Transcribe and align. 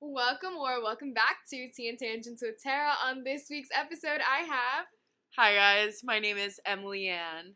Welcome 0.00 0.56
or 0.60 0.82
welcome 0.82 1.14
back 1.14 1.36
to 1.50 1.68
Tea 1.74 1.88
and 1.88 1.98
Tangents 1.98 2.42
with 2.42 2.62
Tara. 2.62 2.92
On 3.06 3.24
this 3.24 3.46
week's 3.48 3.70
episode, 3.74 4.20
I 4.20 4.40
have, 4.40 4.84
Hi 5.38 5.54
guys, 5.54 6.00
my 6.04 6.18
name 6.18 6.36
is 6.36 6.60
Emiliann, 6.68 7.54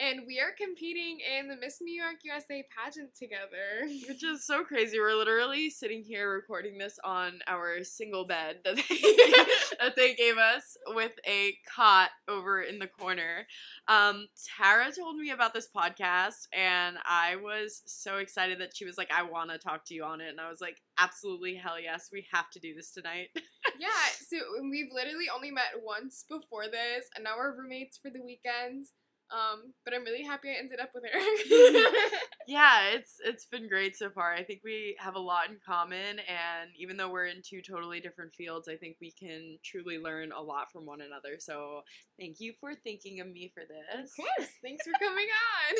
and 0.00 0.20
we 0.26 0.40
are 0.40 0.52
competing 0.58 1.18
in 1.38 1.48
the 1.48 1.56
Miss 1.56 1.78
New 1.80 1.92
York 1.92 2.16
USA 2.24 2.64
pageant 2.76 3.10
together. 3.14 3.86
which 4.08 4.24
is 4.24 4.46
so 4.46 4.64
crazy. 4.64 4.98
We're 4.98 5.14
literally 5.14 5.68
sitting 5.68 6.02
here 6.02 6.32
recording 6.32 6.78
this 6.78 6.98
on 7.04 7.40
our 7.46 7.84
single 7.84 8.26
bed 8.26 8.60
that 8.64 8.76
they, 8.76 8.82
that 9.80 9.96
they 9.96 10.14
gave 10.14 10.38
us 10.38 10.76
with 10.88 11.12
a 11.26 11.54
cot 11.74 12.10
over 12.28 12.62
in 12.62 12.78
the 12.78 12.86
corner. 12.86 13.46
Um, 13.88 14.28
Tara 14.56 14.90
told 14.92 15.16
me 15.16 15.30
about 15.30 15.52
this 15.52 15.68
podcast, 15.74 16.48
and 16.56 16.96
I 17.06 17.36
was 17.36 17.82
so 17.86 18.16
excited 18.16 18.60
that 18.60 18.74
she 18.74 18.86
was 18.86 18.96
like, 18.96 19.10
"I 19.12 19.22
want 19.22 19.50
to 19.50 19.58
talk 19.58 19.84
to 19.86 19.94
you 19.94 20.04
on 20.04 20.20
it," 20.20 20.28
and 20.28 20.40
I 20.40 20.48
was 20.48 20.60
like, 20.60 20.78
"Absolutely, 20.98 21.56
hell 21.56 21.80
yes, 21.80 22.08
we 22.12 22.26
have 22.32 22.50
to 22.52 22.60
do 22.60 22.74
this 22.74 22.90
tonight." 22.92 23.28
yeah, 23.78 23.88
so 24.28 24.38
we've 24.62 24.92
literally 24.92 25.26
only 25.34 25.50
met 25.50 25.82
once 25.82 26.24
before 26.28 26.66
this, 26.66 27.06
and 27.14 27.24
now 27.24 27.36
we're 27.36 27.56
roommates 27.56 27.98
for 27.98 28.10
the 28.10 28.22
weekend. 28.22 28.86
Um, 29.32 29.72
but 29.84 29.94
I'm 29.94 30.02
really 30.04 30.24
happy 30.24 30.50
I 30.50 30.58
ended 30.58 30.80
up 30.80 30.90
with 30.92 31.04
her. 31.04 31.18
yeah, 32.48 32.88
it's 32.92 33.16
it's 33.24 33.44
been 33.44 33.68
great 33.68 33.96
so 33.96 34.10
far. 34.10 34.34
I 34.34 34.42
think 34.42 34.62
we 34.64 34.96
have 34.98 35.14
a 35.14 35.20
lot 35.20 35.48
in 35.48 35.58
common 35.64 36.18
and 36.18 36.70
even 36.76 36.96
though 36.96 37.10
we're 37.10 37.26
in 37.26 37.42
two 37.42 37.62
totally 37.62 38.00
different 38.00 38.34
fields, 38.34 38.68
I 38.68 38.76
think 38.76 38.96
we 39.00 39.12
can 39.12 39.58
truly 39.64 39.98
learn 39.98 40.32
a 40.32 40.40
lot 40.40 40.72
from 40.72 40.84
one 40.84 41.00
another. 41.00 41.36
So, 41.38 41.82
thank 42.18 42.40
you 42.40 42.54
for 42.60 42.74
thinking 42.74 43.20
of 43.20 43.28
me 43.28 43.52
for 43.54 43.62
this. 43.62 44.10
of 44.10 44.16
course, 44.16 44.50
thanks 44.62 44.84
for 44.84 44.92
coming 44.98 45.28
on. 45.54 45.76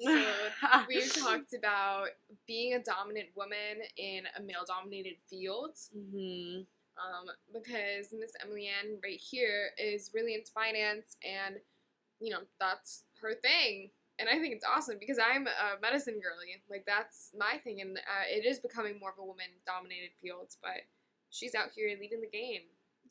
so, 0.00 0.84
we've 0.88 1.14
talked 1.14 1.54
about 1.54 2.08
being 2.46 2.74
a 2.74 2.82
dominant 2.82 3.28
woman 3.34 3.80
in 3.96 4.24
a 4.38 4.42
male 4.42 4.64
dominated 4.66 5.16
field. 5.30 5.76
hmm 5.94 6.62
um, 6.98 7.26
because 7.52 8.12
Miss 8.12 8.32
Emiliann 8.44 9.02
right 9.02 9.20
here 9.20 9.70
is 9.78 10.10
really 10.14 10.34
into 10.34 10.50
finance 10.52 11.16
and 11.24 11.56
you 12.20 12.30
know 12.30 12.40
that's 12.60 13.04
her 13.20 13.34
thing 13.34 13.90
and 14.18 14.28
I 14.28 14.38
think 14.38 14.54
it's 14.54 14.64
awesome 14.64 14.96
because 15.00 15.18
I'm 15.18 15.46
a 15.46 15.80
medicine 15.80 16.20
girly 16.20 16.60
like 16.70 16.84
that's 16.86 17.30
my 17.38 17.58
thing 17.64 17.80
and 17.80 17.96
uh, 17.98 18.26
it 18.28 18.44
is 18.44 18.58
becoming 18.58 18.98
more 19.00 19.10
of 19.10 19.18
a 19.18 19.24
woman 19.24 19.46
dominated 19.66 20.10
field 20.20 20.54
but 20.62 20.82
she's 21.30 21.54
out 21.54 21.70
here 21.74 21.88
leading 22.00 22.20
the 22.20 22.26
game 22.26 22.62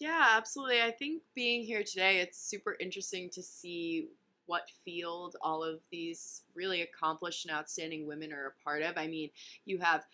Yeah, 0.02 0.30
absolutely. 0.32 0.82
I 0.82 0.90
think 0.90 1.22
being 1.36 1.64
here 1.64 1.84
today, 1.84 2.22
it's 2.22 2.42
super 2.42 2.76
interesting 2.80 3.30
to 3.32 3.44
see 3.44 4.08
what 4.48 4.72
field 4.84 5.36
all 5.44 5.64
of 5.64 5.80
these 5.92 6.42
really 6.56 6.82
accomplished 6.82 7.46
and 7.46 7.54
outstanding 7.54 8.08
women 8.08 8.34
are 8.34 8.48
a 8.48 8.64
part 8.64 8.82
of. 8.82 8.98
I 8.98 9.06
mean, 9.06 9.30
you 9.66 9.78
have 9.78 10.06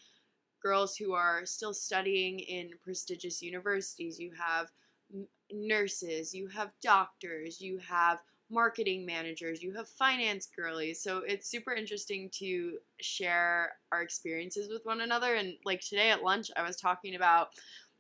girls 0.68 0.98
who 0.98 1.14
are 1.14 1.46
still 1.46 1.74
studying 1.74 2.40
in 2.40 2.72
prestigious 2.84 3.42
universities, 3.42 4.20
you 4.20 4.32
have 4.38 4.68
nurses, 5.50 6.34
you 6.34 6.48
have 6.48 6.74
doctors, 6.82 7.62
you 7.62 7.78
have 7.78 8.20
marketing 8.50 9.06
managers, 9.06 9.64
you 9.64 9.74
have 9.74 9.88
finance 9.88 10.50
girlies. 10.54 11.02
So 11.02 11.20
it's 11.26 11.50
super 11.50 11.74
interesting 11.74 12.30
to 12.40 12.80
share 13.00 13.76
our 13.94 14.02
experiences 14.02 14.68
with 14.70 14.86
one 14.86 15.00
another. 15.02 15.36
And 15.36 15.54
like 15.64 15.80
today 15.80 16.12
at 16.12 16.24
lunch, 16.24 16.52
I 16.58 16.64
was 16.64 16.76
talking 16.76 17.16
about 17.16 17.50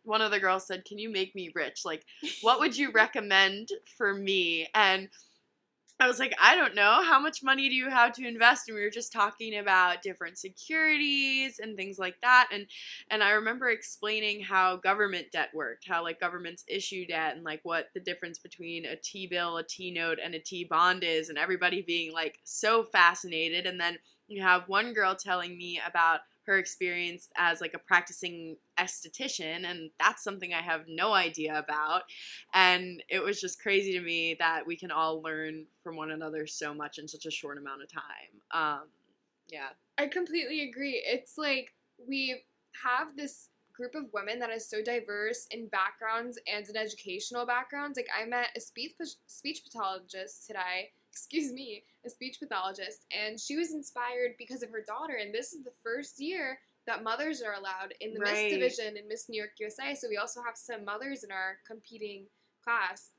one 0.03 0.21
of 0.21 0.31
the 0.31 0.39
girls 0.39 0.67
said, 0.67 0.83
Can 0.83 0.97
you 0.97 1.09
make 1.09 1.35
me 1.35 1.51
rich? 1.55 1.85
Like, 1.85 2.03
what 2.41 2.59
would 2.59 2.77
you 2.77 2.91
recommend 3.03 3.69
for 3.97 4.13
me? 4.13 4.67
And 4.73 5.07
I 5.99 6.07
was 6.07 6.19
like, 6.19 6.35
I 6.39 6.55
don't 6.55 6.75
know. 6.75 7.01
How 7.03 7.19
much 7.19 7.41
money 7.41 7.69
do 7.69 7.75
you 7.75 7.89
have 7.89 8.13
to 8.13 8.27
invest? 8.27 8.67
And 8.67 8.75
we 8.75 8.83
were 8.83 8.91
just 8.91 9.11
talking 9.11 9.57
about 9.57 10.03
different 10.03 10.37
securities 10.37 11.57
and 11.57 11.75
things 11.75 11.97
like 11.97 12.21
that. 12.21 12.49
And 12.51 12.67
and 13.09 13.23
I 13.23 13.31
remember 13.31 13.69
explaining 13.69 14.43
how 14.43 14.75
government 14.75 15.31
debt 15.31 15.49
worked, 15.55 15.87
how 15.87 16.03
like 16.03 16.19
governments 16.19 16.63
issue 16.67 17.07
debt 17.07 17.35
and 17.35 17.43
like 17.43 17.61
what 17.63 17.87
the 17.95 17.99
difference 17.99 18.37
between 18.37 18.85
a 18.85 18.95
T 18.95 19.25
bill, 19.25 19.57
a 19.57 19.63
T 19.63 19.89
note, 19.89 20.19
and 20.23 20.35
a 20.35 20.39
T 20.39 20.65
bond 20.65 21.03
is, 21.03 21.29
and 21.29 21.37
everybody 21.37 21.81
being 21.81 22.13
like 22.13 22.39
so 22.43 22.83
fascinated. 22.83 23.65
And 23.65 23.79
then 23.79 23.97
you 24.27 24.43
have 24.43 24.67
one 24.67 24.93
girl 24.93 25.15
telling 25.15 25.57
me 25.57 25.81
about 25.85 26.19
her 26.47 26.57
experience 26.57 27.29
as 27.37 27.61
like 27.61 27.73
a 27.73 27.79
practicing 27.79 28.57
esthetician 28.79 29.69
and 29.69 29.89
that's 29.99 30.23
something 30.23 30.53
i 30.53 30.61
have 30.61 30.85
no 30.87 31.13
idea 31.13 31.57
about. 31.57 32.03
And 32.53 33.03
it 33.09 33.23
was 33.23 33.39
just 33.39 33.61
crazy 33.61 33.93
to 33.93 34.01
me 34.01 34.35
that 34.39 34.65
we 34.65 34.75
can 34.75 34.91
all 34.91 35.21
learn 35.21 35.65
from 35.83 35.95
one 35.95 36.11
another 36.11 36.47
so 36.47 36.73
much 36.73 36.97
in 36.97 37.07
such 37.07 37.25
a 37.25 37.31
short 37.31 37.57
amount 37.57 37.83
of 37.83 37.89
time. 37.91 38.01
Um, 38.51 38.87
yeah. 39.49 39.69
I 39.97 40.07
completely 40.07 40.69
agree. 40.69 41.01
It's 41.05 41.37
like 41.37 41.73
we 42.07 42.43
have 42.83 43.15
this 43.15 43.49
group 43.73 43.95
of 43.95 44.05
women 44.13 44.39
that 44.39 44.49
is 44.49 44.67
so 44.67 44.81
diverse 44.83 45.47
in 45.51 45.67
backgrounds 45.67 46.39
and 46.51 46.67
in 46.67 46.75
educational 46.75 47.45
backgrounds. 47.45 47.97
Like 47.97 48.07
I 48.17 48.25
met 48.25 48.47
a 48.55 48.59
speech 48.59 48.93
speech 49.27 49.61
pathologist 49.63 50.47
today 50.47 50.91
excuse 51.17 51.51
me, 51.51 51.83
a 52.05 52.09
speech 52.09 52.37
pathologist, 52.39 53.05
and 53.11 53.39
she 53.39 53.55
was 53.55 53.73
inspired 53.73 54.35
because 54.37 54.61
of 54.61 54.69
her 54.69 54.83
daughter. 54.85 55.17
And 55.19 55.33
this 55.33 55.51
is 55.53 55.63
the 55.63 55.71
first 55.83 56.19
year 56.19 56.59
that 56.85 57.03
mothers 57.03 57.41
are 57.41 57.53
allowed 57.53 57.93
in 57.99 58.13
the 58.13 58.19
Miss 58.19 58.53
division 58.53 58.97
in 58.97 59.07
Miss 59.07 59.27
New 59.27 59.37
York 59.37 59.51
USA. 59.59 59.95
So 59.95 60.07
we 60.09 60.17
also 60.17 60.41
have 60.41 60.55
some 60.55 60.85
mothers 60.85 61.23
in 61.23 61.31
our 61.31 61.57
competing 61.65 62.25
class. 62.63 63.09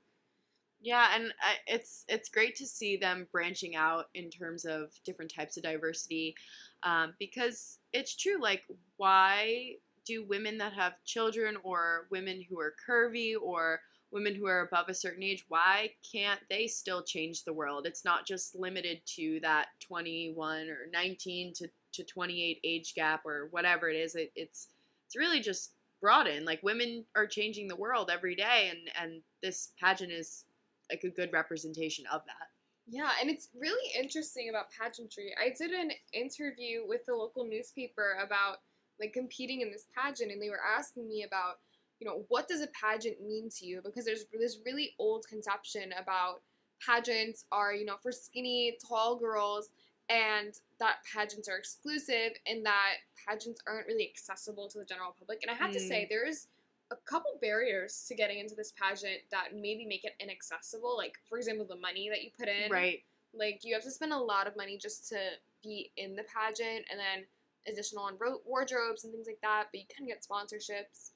Yeah, 0.81 1.09
and 1.12 1.32
I, 1.42 1.54
it's 1.66 2.04
it's 2.09 2.28
great 2.28 2.54
to 2.56 2.66
see 2.66 2.97
them 2.97 3.26
branching 3.32 3.75
out 3.75 4.06
in 4.15 4.30
terms 4.30 4.65
of 4.65 4.92
different 5.04 5.32
types 5.34 5.56
of 5.56 5.65
diversity, 5.65 6.36
um, 6.84 7.15
because 7.19 7.78
it's 7.92 8.15
true. 8.15 8.41
Like, 8.41 8.62
why 8.97 9.75
do 10.06 10.25
women 10.25 10.56
that 10.59 10.72
have 10.75 10.92
children, 11.04 11.56
or 11.65 12.06
women 12.12 12.44
who 12.48 12.60
are 12.60 12.75
curvy, 12.88 13.34
or 13.41 13.80
women 14.11 14.35
who 14.35 14.47
are 14.47 14.61
above 14.61 14.89
a 14.89 14.95
certain 14.95 15.23
age, 15.23 15.45
why 15.49 15.91
can't 16.13 16.41
they 16.49 16.67
still 16.67 17.03
change 17.03 17.45
the 17.45 17.53
world? 17.53 17.87
It's 17.87 18.05
not 18.05 18.27
just 18.27 18.55
limited 18.55 19.01
to 19.17 19.41
that 19.41 19.69
twenty 19.81 20.33
one 20.35 20.69
or 20.69 20.89
nineteen 20.93 21.53
to 21.55 21.69
to 21.93 22.05
twenty 22.05 22.45
eight 22.45 22.61
age 22.65 22.95
gap 22.95 23.27
or 23.27 23.49
whatever 23.51 23.89
it 23.89 23.97
is. 23.97 24.15
It, 24.15 24.33
it's 24.35 24.69
it's 25.07 25.17
really 25.17 25.41
just 25.41 25.73
broadened. 26.01 26.47
Like 26.47 26.63
women 26.63 27.05
are 27.17 27.27
changing 27.27 27.69
the 27.69 27.77
world 27.77 28.11
every 28.13 28.35
day, 28.35 28.71
and 28.71 28.91
and 29.01 29.23
this 29.43 29.73
pageant 29.81 30.13
is 30.13 30.45
like 30.91 31.05
a 31.05 31.11
good 31.11 31.33
representation 31.33 32.07
of 32.13 32.23
that. 32.27 32.49
Yeah, 32.91 33.11
and 33.21 33.29
it's 33.29 33.49
really 33.59 33.93
interesting 33.95 34.49
about 34.49 34.71
pageantry. 34.71 35.35
I 35.39 35.53
did 35.57 35.73
an 35.73 35.91
interview 36.15 36.89
with 36.89 37.05
the 37.05 37.15
local 37.15 37.45
newspaper 37.45 38.17
about 38.25 38.61
like 38.99 39.13
competing 39.13 39.61
in 39.61 39.71
this 39.71 39.85
pageant, 39.95 40.33
and 40.33 40.41
they 40.41 40.49
were 40.49 40.61
asking 40.77 41.07
me 41.07 41.23
about, 41.23 41.59
you 42.00 42.06
know, 42.06 42.25
what 42.28 42.48
does 42.48 42.60
a 42.60 42.69
pageant 42.69 43.20
mean 43.20 43.48
to 43.59 43.66
you? 43.66 43.81
Because 43.84 44.04
there's 44.04 44.25
this 44.32 44.59
really 44.64 44.94
old 44.98 45.26
conception 45.28 45.92
about 46.00 46.41
pageants 46.84 47.44
are, 47.50 47.75
you 47.75 47.84
know, 47.84 47.97
for 48.03 48.12
skinny, 48.12 48.76
tall 48.86 49.16
girls, 49.16 49.70
and 50.09 50.54
that 50.78 50.98
pageants 51.12 51.48
are 51.48 51.56
exclusive, 51.56 52.32
and 52.47 52.64
that 52.64 52.94
pageants 53.28 53.60
aren't 53.66 53.86
really 53.88 54.09
accessible 54.09 54.69
to 54.69 54.78
the 54.78 54.84
general 54.84 55.14
public. 55.19 55.41
And 55.42 55.50
I 55.50 55.54
have 55.54 55.72
to 55.72 55.78
Mm. 55.78 55.88
say, 55.88 56.06
there's 56.09 56.47
a 56.91 56.97
couple 56.97 57.36
barriers 57.42 58.06
to 58.06 58.15
getting 58.15 58.38
into 58.38 58.54
this 58.54 58.72
pageant 58.72 59.20
that 59.30 59.54
maybe 59.54 59.84
make 59.84 60.04
it 60.04 60.15
inaccessible. 60.20 60.97
Like, 60.97 61.19
for 61.28 61.36
example, 61.36 61.66
the 61.66 61.76
money 61.76 62.09
that 62.09 62.22
you 62.22 62.30
put 62.30 62.48
in. 62.48 62.70
Right. 62.70 63.04
Like, 63.34 63.62
you 63.65 63.75
have 63.75 63.82
to 63.82 63.91
spend 63.91 64.12
a 64.12 64.19
lot 64.19 64.47
of 64.47 64.56
money 64.56 64.78
just 64.78 65.09
to 65.10 65.19
be 65.62 65.91
in 65.97 66.16
the 66.16 66.22
pageant, 66.25 66.86
and 66.91 66.98
then 66.98 67.26
additional 67.66 68.04
on 68.04 68.16
ro- 68.19 68.41
wardrobes 68.47 69.04
and 69.04 69.12
things 69.12 69.26
like 69.26 69.41
that. 69.42 69.66
But 69.70 69.80
you 69.80 69.86
can 69.94 70.06
get 70.06 70.22
sponsorships. 70.22 71.10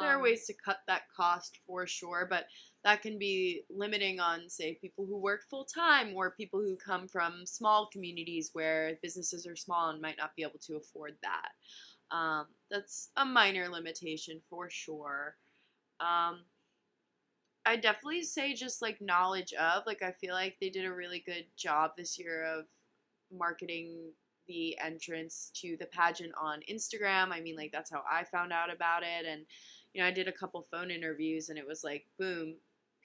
There 0.00 0.10
are 0.10 0.16
Um, 0.16 0.22
ways 0.22 0.46
to 0.46 0.54
cut 0.54 0.78
that 0.86 1.02
cost 1.14 1.58
for 1.66 1.86
sure, 1.86 2.26
but 2.28 2.46
that 2.84 3.02
can 3.02 3.18
be 3.18 3.64
limiting 3.68 4.18
on, 4.18 4.48
say, 4.48 4.74
people 4.74 5.04
who 5.06 5.18
work 5.18 5.42
full 5.48 5.64
time 5.64 6.14
or 6.14 6.30
people 6.30 6.60
who 6.60 6.76
come 6.76 7.06
from 7.06 7.44
small 7.46 7.88
communities 7.92 8.50
where 8.54 8.98
businesses 9.02 9.46
are 9.46 9.56
small 9.56 9.90
and 9.90 10.00
might 10.00 10.16
not 10.16 10.34
be 10.36 10.42
able 10.42 10.58
to 10.60 10.76
afford 10.76 11.16
that. 11.22 11.50
Um, 12.10 12.46
that's 12.70 13.10
a 13.16 13.24
minor 13.24 13.68
limitation 13.68 14.40
for 14.48 14.70
sure. 14.70 15.36
Um, 16.00 16.44
I 17.66 17.76
definitely 17.76 18.22
say 18.22 18.54
just 18.54 18.82
like 18.82 19.00
knowledge 19.00 19.52
of, 19.54 19.84
like, 19.86 20.02
I 20.02 20.12
feel 20.12 20.34
like 20.34 20.56
they 20.60 20.70
did 20.70 20.84
a 20.84 20.92
really 20.92 21.22
good 21.24 21.46
job 21.56 21.92
this 21.96 22.18
year 22.18 22.44
of 22.44 22.66
marketing 23.32 24.12
the 24.46 24.76
entrance 24.78 25.50
to 25.54 25.76
the 25.78 25.86
pageant 25.86 26.32
on 26.40 26.60
Instagram. 26.70 27.30
I 27.30 27.40
mean, 27.40 27.56
like, 27.56 27.72
that's 27.72 27.90
how 27.90 28.02
I 28.10 28.24
found 28.24 28.52
out 28.52 28.72
about 28.72 29.02
it. 29.02 29.26
And, 29.26 29.42
you 29.92 30.00
know, 30.00 30.08
I 30.08 30.10
did 30.10 30.28
a 30.28 30.32
couple 30.32 30.66
phone 30.70 30.90
interviews 30.90 31.48
and 31.48 31.58
it 31.58 31.66
was 31.66 31.84
like, 31.84 32.06
boom, 32.18 32.56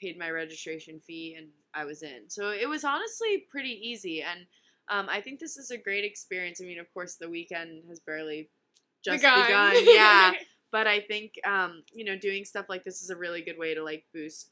paid 0.01 0.17
my 0.17 0.29
registration 0.29 0.99
fee 0.99 1.35
and 1.37 1.47
I 1.73 1.85
was 1.85 2.03
in. 2.03 2.29
So 2.29 2.51
it 2.51 2.67
was 2.67 2.83
honestly 2.83 3.45
pretty 3.49 3.79
easy. 3.81 4.21
And 4.21 4.45
um, 4.89 5.07
I 5.09 5.21
think 5.21 5.39
this 5.39 5.57
is 5.57 5.71
a 5.71 5.77
great 5.77 6.03
experience. 6.03 6.59
I 6.61 6.65
mean, 6.65 6.79
of 6.79 6.91
course, 6.93 7.15
the 7.15 7.29
weekend 7.29 7.83
has 7.89 7.99
barely 7.99 8.49
just 9.03 9.21
begun. 9.21 9.45
begun. 9.45 9.73
Yeah. 9.85 10.33
But 10.71 10.85
I 10.85 10.99
think, 10.99 11.33
um, 11.47 11.81
you 11.91 12.05
know, 12.05 12.15
doing 12.15 12.45
stuff 12.45 12.67
like 12.69 12.83
this 12.83 13.01
is 13.01 13.09
a 13.09 13.15
really 13.15 13.41
good 13.41 13.57
way 13.57 13.73
to 13.73 13.83
like 13.83 14.05
boost 14.13 14.51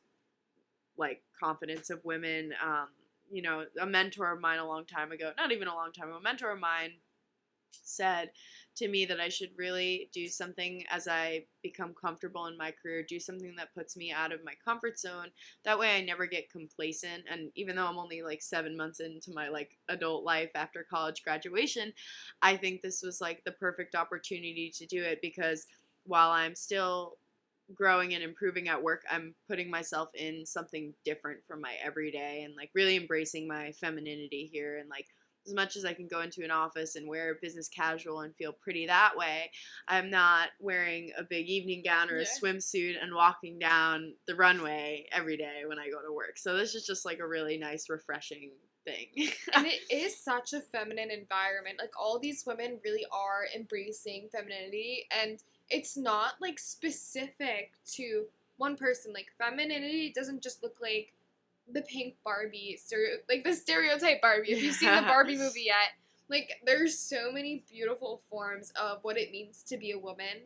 like 0.98 1.22
confidence 1.40 1.92
of 1.92 2.04
women. 2.04 2.54
Um, 2.64 2.88
you 3.32 3.42
know, 3.42 3.66
a 3.80 3.86
mentor 3.86 4.32
of 4.32 4.42
mine 4.42 4.60
a 4.60 4.68
long 4.68 4.86
time 4.86 5.12
ago, 5.12 5.32
not 5.38 5.52
even 5.52 5.68
a 5.68 5.76
long 5.76 5.92
time 5.92 6.10
ago, 6.10 6.18
a 6.18 6.22
mentor 6.22 6.52
of 6.52 6.60
mine 6.60 6.92
said 7.84 8.32
to 8.76 8.88
me 8.88 9.06
that 9.06 9.20
I 9.20 9.30
should 9.30 9.50
really 9.58 10.10
do 10.14 10.28
something 10.28 10.84
as 10.92 11.08
I 11.08 11.46
become 11.64 11.94
comfortable 12.00 12.46
in 12.46 12.58
my 12.58 12.72
career, 12.72 13.04
do 13.04 13.20
something 13.20 13.56
that 13.58 13.74
puts 13.74 13.98
me 13.98 14.12
out 14.12 14.32
of 14.32 14.44
my 14.44 14.54
comfort 14.64 15.00
zone. 15.00 15.30
That 15.64 15.80
way 15.80 15.96
I 15.98 16.02
never 16.02 16.28
get 16.28 16.52
complacent 16.52 17.24
and 17.30 17.50
even 17.56 17.76
though 17.76 17.86
I'm 17.86 17.98
only 17.98 18.22
like 18.22 18.42
7 18.42 18.78
months 18.78 19.00
into 19.00 19.34
my 19.34 19.50
like 19.50 19.78
adult 19.90 20.24
life 20.24 20.52
after 20.56 20.86
college 20.90 21.24
graduation, 21.24 21.94
I 22.42 22.56
think 22.58 22.82
this 22.82 23.02
was 23.02 23.20
like 23.20 23.44
the 23.44 23.52
perfect 23.54 23.96
opportunity 23.96 24.72
to 24.76 24.86
do 24.86 25.04
it 25.04 25.20
because 25.22 25.66
while 26.06 26.32
I'm 26.32 26.56
still 26.56 27.18
growing 27.74 28.14
and 28.14 28.24
improving 28.24 28.68
at 28.70 28.82
work, 28.82 29.04
I'm 29.10 29.36
putting 29.48 29.70
myself 29.70 30.10
in 30.14 30.46
something 30.46 30.94
different 31.06 31.46
from 31.46 31.62
my 31.62 31.76
everyday 31.84 32.44
and 32.44 32.56
like 32.56 32.70
really 32.74 32.96
embracing 32.96 33.48
my 33.48 33.72
femininity 33.74 34.50
here 34.52 34.78
and 34.78 34.90
like 34.90 35.06
as 35.46 35.54
much 35.54 35.78
as 35.78 35.86
I 35.86 35.94
can 35.94 36.08
go 36.08 36.22
into 36.22 36.44
an 36.44 36.52
office 36.52 36.96
and 36.96 37.08
wear 37.08 37.38
business 37.42 37.70
casual 37.70 38.20
and 38.22 38.36
feel 38.36 38.52
pretty 38.52 38.86
that 38.88 39.16
way, 39.16 39.50
I'm 39.88 40.10
not 40.10 40.50
wearing 40.60 41.12
a 41.18 41.24
big 41.24 41.48
evening 41.48 41.84
gown 41.86 42.10
or 42.10 42.18
a 42.18 42.22
Yeah. 42.22 42.28
swimsuit 42.42 43.02
and 43.02 43.16
walking 43.16 43.58
down 43.58 44.14
the 44.28 44.36
runway 44.36 45.06
every 45.12 45.38
day 45.38 45.62
when 45.66 45.80
I 45.80 45.90
go 45.90 46.02
to 46.06 46.14
work. 46.14 46.38
So 46.38 46.58
this 46.58 46.76
is 46.76 46.86
just 46.86 47.06
like 47.06 47.20
a 47.20 47.28
really 47.28 47.58
nice, 47.58 47.90
refreshing 47.90 48.52
thing. 48.86 49.08
and 49.56 49.66
it 49.66 49.82
is 49.90 50.22
such 50.22 50.54
a 50.54 50.62
feminine 50.62 51.12
environment. 51.12 51.78
Like 51.80 51.92
all 52.00 52.20
these 52.20 52.44
women 52.46 52.80
really 52.84 53.06
are 53.12 53.46
embracing 53.56 54.28
femininity 54.32 55.06
and 55.12 55.40
it's 55.70 55.98
not 55.98 56.34
like 56.42 56.60
specific 56.60 57.72
to 57.94 58.26
one 58.58 58.76
person. 58.76 59.14
Like 59.14 59.28
femininity 59.38 60.12
doesn't 60.16 60.42
just 60.42 60.64
look 60.64 60.76
like 60.82 61.14
the 61.72 61.82
pink 61.82 62.16
Barbie 62.24 62.80
stereo 62.82 63.18
like 63.28 63.44
the 63.44 63.54
stereotype 63.54 64.22
Barbie. 64.22 64.54
If 64.54 64.64
you've 64.64 64.76
seen 64.76 64.96
the 64.96 65.02
Barbie 65.02 65.38
movie 65.38 65.66
yet, 65.66 65.94
like 66.30 66.60
there's 66.66 66.98
so 66.98 67.32
many 67.32 67.64
beautiful 67.70 68.22
forms 68.30 68.72
of 68.80 69.00
what 69.04 69.18
it 69.18 69.32
means 69.32 69.64
to 69.64 69.78
be 69.78 69.92
a 69.92 70.00
woman. 70.00 70.46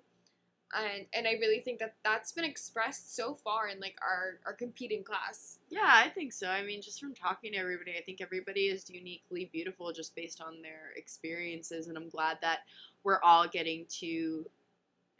And, 0.74 1.06
and 1.14 1.28
I 1.28 1.32
really 1.34 1.60
think 1.60 1.80
that 1.80 1.96
that's 2.02 2.32
been 2.32 2.46
expressed 2.46 3.14
so 3.14 3.36
far 3.36 3.68
in 3.68 3.82
like 3.82 3.98
our, 4.02 4.40
our 4.46 4.54
competing 4.54 5.04
class. 5.04 5.60
Yeah, 5.70 5.82
I 5.84 6.08
think 6.08 6.32
so. 6.32 6.48
I 6.48 6.64
mean, 6.64 6.82
just 6.82 6.98
from 6.98 7.14
talking 7.14 7.52
to 7.52 7.58
everybody, 7.58 7.96
I 7.98 8.02
think 8.02 8.22
everybody 8.22 8.68
is 8.68 8.90
uniquely 8.90 9.50
beautiful 9.52 9.92
just 9.92 10.16
based 10.16 10.42
on 10.42 10.62
their 10.62 10.94
experiences. 10.96 11.88
And 11.88 11.98
I'm 11.98 12.08
glad 12.08 12.38
that 12.42 12.60
we're 13.04 13.20
all 13.22 13.50
getting 13.50 13.86
to 14.00 14.46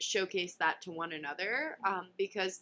showcase 0.02 0.56
that 0.56 0.82
to 0.84 0.92
one 0.92 1.14
another 1.14 1.78
um, 1.86 2.08
because 2.18 2.62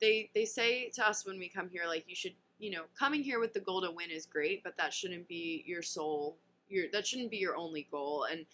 they, 0.00 0.30
they 0.34 0.44
say 0.44 0.90
to 0.94 1.06
us 1.06 1.26
when 1.26 1.38
we 1.38 1.48
come 1.48 1.68
here, 1.70 1.84
like, 1.86 2.04
you 2.08 2.14
should, 2.14 2.34
you 2.58 2.70
know, 2.70 2.82
coming 2.98 3.22
here 3.22 3.40
with 3.40 3.52
the 3.52 3.60
goal 3.60 3.82
to 3.82 3.90
win 3.90 4.10
is 4.10 4.26
great, 4.26 4.62
but 4.62 4.76
that 4.76 4.92
shouldn't 4.92 5.26
be 5.28 5.64
your 5.66 5.82
sole, 5.82 6.36
your, 6.68 6.86
that 6.92 7.06
shouldn't 7.06 7.30
be 7.30 7.38
your 7.38 7.56
only 7.56 7.86
goal. 7.90 8.26
And, 8.30 8.46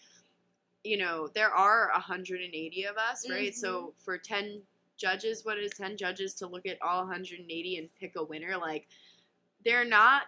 you 0.83 0.97
know, 0.97 1.29
there 1.33 1.51
are 1.53 1.89
180 1.93 2.83
of 2.85 2.97
us, 2.97 3.29
right? 3.29 3.55
So 3.55 3.93
for 4.03 4.17
10 4.17 4.61
judges, 4.97 5.45
what 5.45 5.57
is 5.57 5.71
10 5.71 5.97
judges 5.97 6.33
to 6.35 6.47
look 6.47 6.65
at 6.65 6.81
all 6.81 6.99
180 6.99 7.77
and 7.77 7.89
pick 7.99 8.13
a 8.17 8.23
winner? 8.23 8.57
Like, 8.57 8.87
they're 9.63 9.85
not 9.85 10.23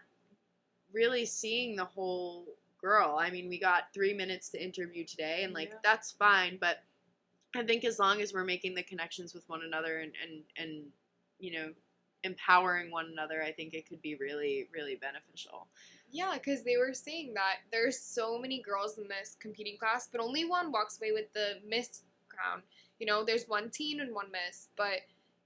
really 0.94 1.26
seeing 1.26 1.76
the 1.76 1.86
whole 1.86 2.46
girl. 2.82 3.18
I 3.20 3.30
mean, 3.30 3.50
we 3.50 3.60
got 3.60 3.94
three 3.94 4.14
minutes 4.14 4.50
to 4.50 4.64
interview 4.64 5.04
today, 5.06 5.44
and 5.44 5.54
like, 5.54 5.70
Yeah. 5.70 5.78
that's 5.84 6.12
fine, 6.12 6.58
but 6.60 6.84
I 7.56 7.64
think 7.64 7.86
as 7.86 8.00
long 8.00 8.22
as 8.22 8.34
we're 8.34 8.44
making 8.44 8.76
the 8.76 8.84
connections 8.84 9.34
with 9.34 9.48
one 9.48 9.62
another 9.64 10.00
and, 10.00 10.12
and, 10.22 10.42
and, 10.58 10.84
you 11.40 11.54
know, 11.54 11.70
empowering 12.24 12.92
one 12.92 13.08
another, 13.12 13.42
I 13.44 13.52
think 13.52 13.74
it 13.74 13.88
could 13.88 14.02
be 14.02 14.16
really, 14.16 14.68
really 14.74 14.96
beneficial. 14.96 15.68
Yeah, 16.12 16.34
because 16.34 16.64
they 16.64 16.78
were 16.78 16.94
saying 16.94 17.34
that 17.36 17.58
there's 17.72 18.00
so 18.00 18.40
many 18.40 18.62
girls 18.62 18.98
in 18.98 19.08
this 19.08 19.38
competing 19.40 19.78
class, 19.78 20.08
but 20.12 20.22
only 20.22 20.46
one 20.46 20.72
walks 20.72 20.98
away 21.00 21.12
with 21.12 21.32
the 21.34 21.60
Miss 21.68 22.02
crown. 22.30 22.62
You 23.00 23.06
know, 23.06 23.24
there's 23.24 23.46
one 23.46 23.70
teen 23.70 24.00
and 24.00 24.14
one 24.14 24.32
Miss, 24.32 24.70
but 24.76 25.02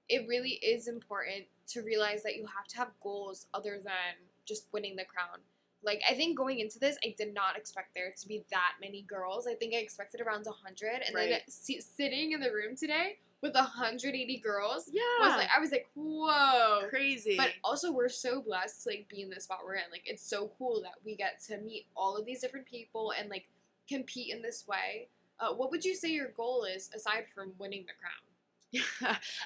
it 0.07 0.27
really 0.27 0.51
is 0.51 0.88
important 0.88 1.45
to 1.67 1.81
realize 1.81 2.23
that 2.23 2.35
you 2.35 2.45
have 2.45 2.67
to 2.67 2.77
have 2.77 2.89
goals 3.01 3.47
other 3.53 3.79
than 3.83 4.15
just 4.45 4.67
winning 4.71 4.95
the 4.95 5.06
crown. 5.06 5.39
Like, 5.84 6.02
I 6.10 6.14
think 6.14 6.38
going 6.38 6.60
into 6.60 6.78
this, 6.80 6.98
I 7.06 7.16
did 7.18 7.34
not 7.34 7.56
expect 7.58 7.94
there 7.96 8.14
to 8.20 8.28
be 8.28 8.44
that 8.52 8.74
many 8.81 9.04
girls. 9.04 9.48
I 9.48 9.54
think 9.56 9.74
I 9.74 9.78
expected 9.78 10.20
around 10.22 10.46
100. 10.46 11.04
And 11.08 11.16
then 11.16 11.31
Right. 11.31 11.44
si- 11.52 11.80
sitting 11.81 12.34
in 12.34 12.42
the 12.42 12.52
room 12.52 12.76
today 12.76 13.20
with 13.42 13.56
180 13.56 14.38
girls 14.40 14.90
Yeah. 14.92 15.02
was 15.20 15.38
like, 15.38 15.50
I 15.56 15.60
was 15.60 15.72
like, 15.72 15.88
whoa. 15.94 16.88
crazy. 16.90 17.38
But 17.38 17.54
also, 17.64 17.92
we're 17.92 18.10
so 18.10 18.42
blessed 18.42 18.84
to 18.84 18.90
like 18.90 19.08
be 19.08 19.22
in 19.22 19.30
the 19.30 19.40
spot 19.40 19.60
we're 19.64 19.76
in. 19.76 19.90
Like, 19.92 20.04
it's 20.06 20.22
so 20.24 20.52
cool 20.58 20.81
that 20.81 20.96
we 21.06 21.16
get 21.16 21.40
to 21.48 21.58
meet 21.60 21.86
all 21.96 22.18
of 22.18 22.26
these 22.26 22.42
different 22.42 22.66
people 22.66 23.12
and 23.18 23.30
like 23.30 23.48
compete 23.88 24.34
in 24.34 24.42
this 24.42 24.68
way. 24.68 25.08
Uh, 25.40 25.54
what 25.54 25.72
would 25.72 25.86
you 25.86 25.96
say 25.96 26.10
your 26.10 26.28
goal 26.30 26.66
is 26.66 26.90
aside 26.94 27.26
from 27.34 27.54
winning 27.58 27.86
the 27.88 27.94
crown? 27.94 28.12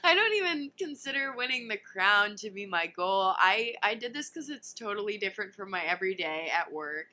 I 0.04 0.16
don't 0.16 0.34
even 0.36 0.72
consider 0.78 1.34
winning 1.36 1.68
the 1.68 1.78
crown 1.78 2.36
to 2.38 2.50
be 2.50 2.66
my 2.66 2.88
goal. 2.88 3.34
I, 3.38 3.76
I 3.82 3.96
did 3.96 4.14
this 4.14 4.30
because 4.30 4.50
it's 4.50 4.74
totally 4.74 5.18
different 5.18 5.56
from 5.56 5.70
my 5.70 5.82
everyday 5.84 6.50
at 6.50 6.72
work. 6.72 7.08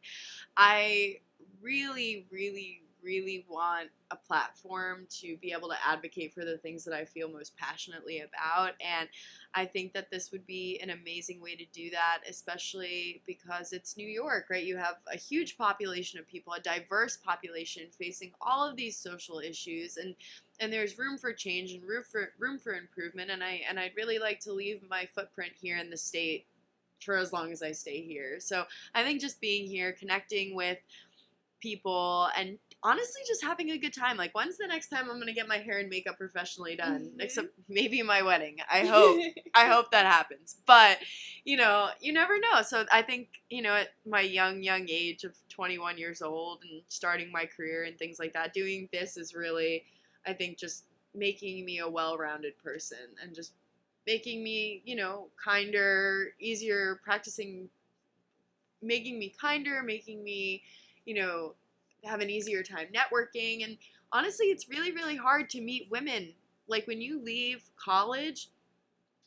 I 0.56 1.18
really, 1.62 2.26
really, 2.30 2.82
really 3.02 3.44
want 3.48 3.88
a 4.10 4.16
platform 4.16 5.06
to 5.20 5.36
be 5.38 5.52
able 5.52 5.68
to 5.68 5.76
advocate 5.86 6.34
for 6.34 6.44
the 6.44 6.58
things 6.58 6.84
that 6.84 6.94
I 6.94 7.04
feel 7.04 7.30
most 7.30 7.56
passionately 7.56 8.20
about. 8.20 8.72
And 8.80 9.08
I 9.54 9.64
think 9.64 9.92
that 9.92 10.10
this 10.10 10.32
would 10.32 10.46
be 10.46 10.80
an 10.82 10.90
amazing 10.90 11.40
way 11.40 11.56
to 11.56 11.64
do 11.72 11.90
that, 11.90 12.18
especially 12.28 13.22
because 13.26 13.72
it's 13.72 13.96
New 13.96 14.08
York, 14.08 14.46
right? 14.50 14.64
You 14.64 14.76
have 14.76 14.96
a 15.12 15.16
huge 15.16 15.56
population 15.56 16.18
of 16.18 16.26
people, 16.26 16.52
a 16.52 16.60
diverse 16.60 17.16
population 17.16 17.84
facing 17.96 18.32
all 18.40 18.68
of 18.68 18.76
these 18.76 18.96
social 18.96 19.38
issues. 19.38 19.96
And 19.96 20.14
and 20.62 20.70
there's 20.70 20.98
room 20.98 21.16
for 21.16 21.32
change 21.32 21.72
and 21.72 21.82
room 21.82 22.04
for 22.10 22.32
room 22.38 22.58
for 22.58 22.74
improvement 22.74 23.30
and 23.30 23.42
I 23.42 23.62
and 23.66 23.80
I'd 23.80 23.96
really 23.96 24.18
like 24.18 24.40
to 24.40 24.52
leave 24.52 24.82
my 24.90 25.06
footprint 25.06 25.52
here 25.58 25.78
in 25.78 25.88
the 25.88 25.96
state 25.96 26.46
for 27.02 27.16
as 27.16 27.32
long 27.32 27.52
as 27.52 27.62
I 27.62 27.72
stay 27.72 28.02
here. 28.02 28.38
So 28.40 28.64
I 28.94 29.02
think 29.02 29.20
just 29.20 29.40
being 29.40 29.66
here, 29.66 29.92
connecting 29.92 30.54
with 30.54 30.78
people 31.60 32.28
and 32.36 32.58
honestly 32.82 33.20
just 33.26 33.42
having 33.44 33.70
a 33.70 33.78
good 33.78 33.92
time. 33.94 34.16
Like 34.16 34.34
when's 34.34 34.56
the 34.56 34.66
next 34.66 34.88
time 34.88 35.10
I'm 35.10 35.18
gonna 35.18 35.32
get 35.32 35.48
my 35.48 35.58
hair 35.58 35.78
and 35.78 35.88
makeup 35.88 36.16
professionally 36.18 36.76
done? 36.76 37.12
Mhm. 37.16 37.22
Except 37.22 37.48
maybe 37.68 38.02
my 38.02 38.22
wedding. 38.22 38.58
I 38.70 38.80
hope. 38.86 39.20
I 39.54 39.66
hope 39.66 39.90
that 39.90 40.06
happens. 40.06 40.56
But, 40.66 40.98
you 41.44 41.56
know, 41.56 41.90
you 42.00 42.12
never 42.12 42.38
know. 42.38 42.62
So 42.62 42.86
I 42.92 43.02
think, 43.02 43.28
you 43.50 43.62
know, 43.62 43.74
at 43.74 43.88
my 44.06 44.20
young, 44.20 44.62
young 44.62 44.86
age 44.88 45.24
of 45.24 45.36
21 45.48 45.98
years 45.98 46.22
old 46.22 46.62
and 46.62 46.82
starting 46.88 47.30
my 47.32 47.46
career 47.46 47.84
and 47.84 47.98
things 47.98 48.18
like 48.18 48.32
that, 48.34 48.54
doing 48.54 48.88
this 48.92 49.16
is 49.16 49.34
really, 49.34 49.84
I 50.26 50.32
think, 50.32 50.58
just 50.58 50.84
making 51.14 51.64
me 51.64 51.78
a 51.80 51.88
well 51.88 52.16
rounded 52.16 52.56
person 52.62 52.98
and 53.22 53.34
just 53.34 53.52
making 54.06 54.42
me, 54.42 54.82
you 54.84 54.96
know, 54.96 55.28
kinder, 55.42 56.32
easier, 56.40 57.00
practicing, 57.04 57.68
making 58.82 59.18
me 59.18 59.32
kinder, 59.40 59.82
making 59.82 60.22
me, 60.22 60.62
you 61.04 61.14
know, 61.14 61.54
have 62.04 62.20
an 62.20 62.30
easier 62.30 62.62
time 62.62 62.86
networking. 62.94 63.64
And 63.64 63.76
honestly, 64.12 64.46
it's 64.46 64.68
really, 64.68 64.92
really 64.92 65.16
hard 65.16 65.50
to 65.50 65.60
meet 65.60 65.88
women. 65.90 66.34
Like 66.68 66.86
when 66.86 67.00
you 67.00 67.22
leave 67.22 67.70
college, 67.76 68.48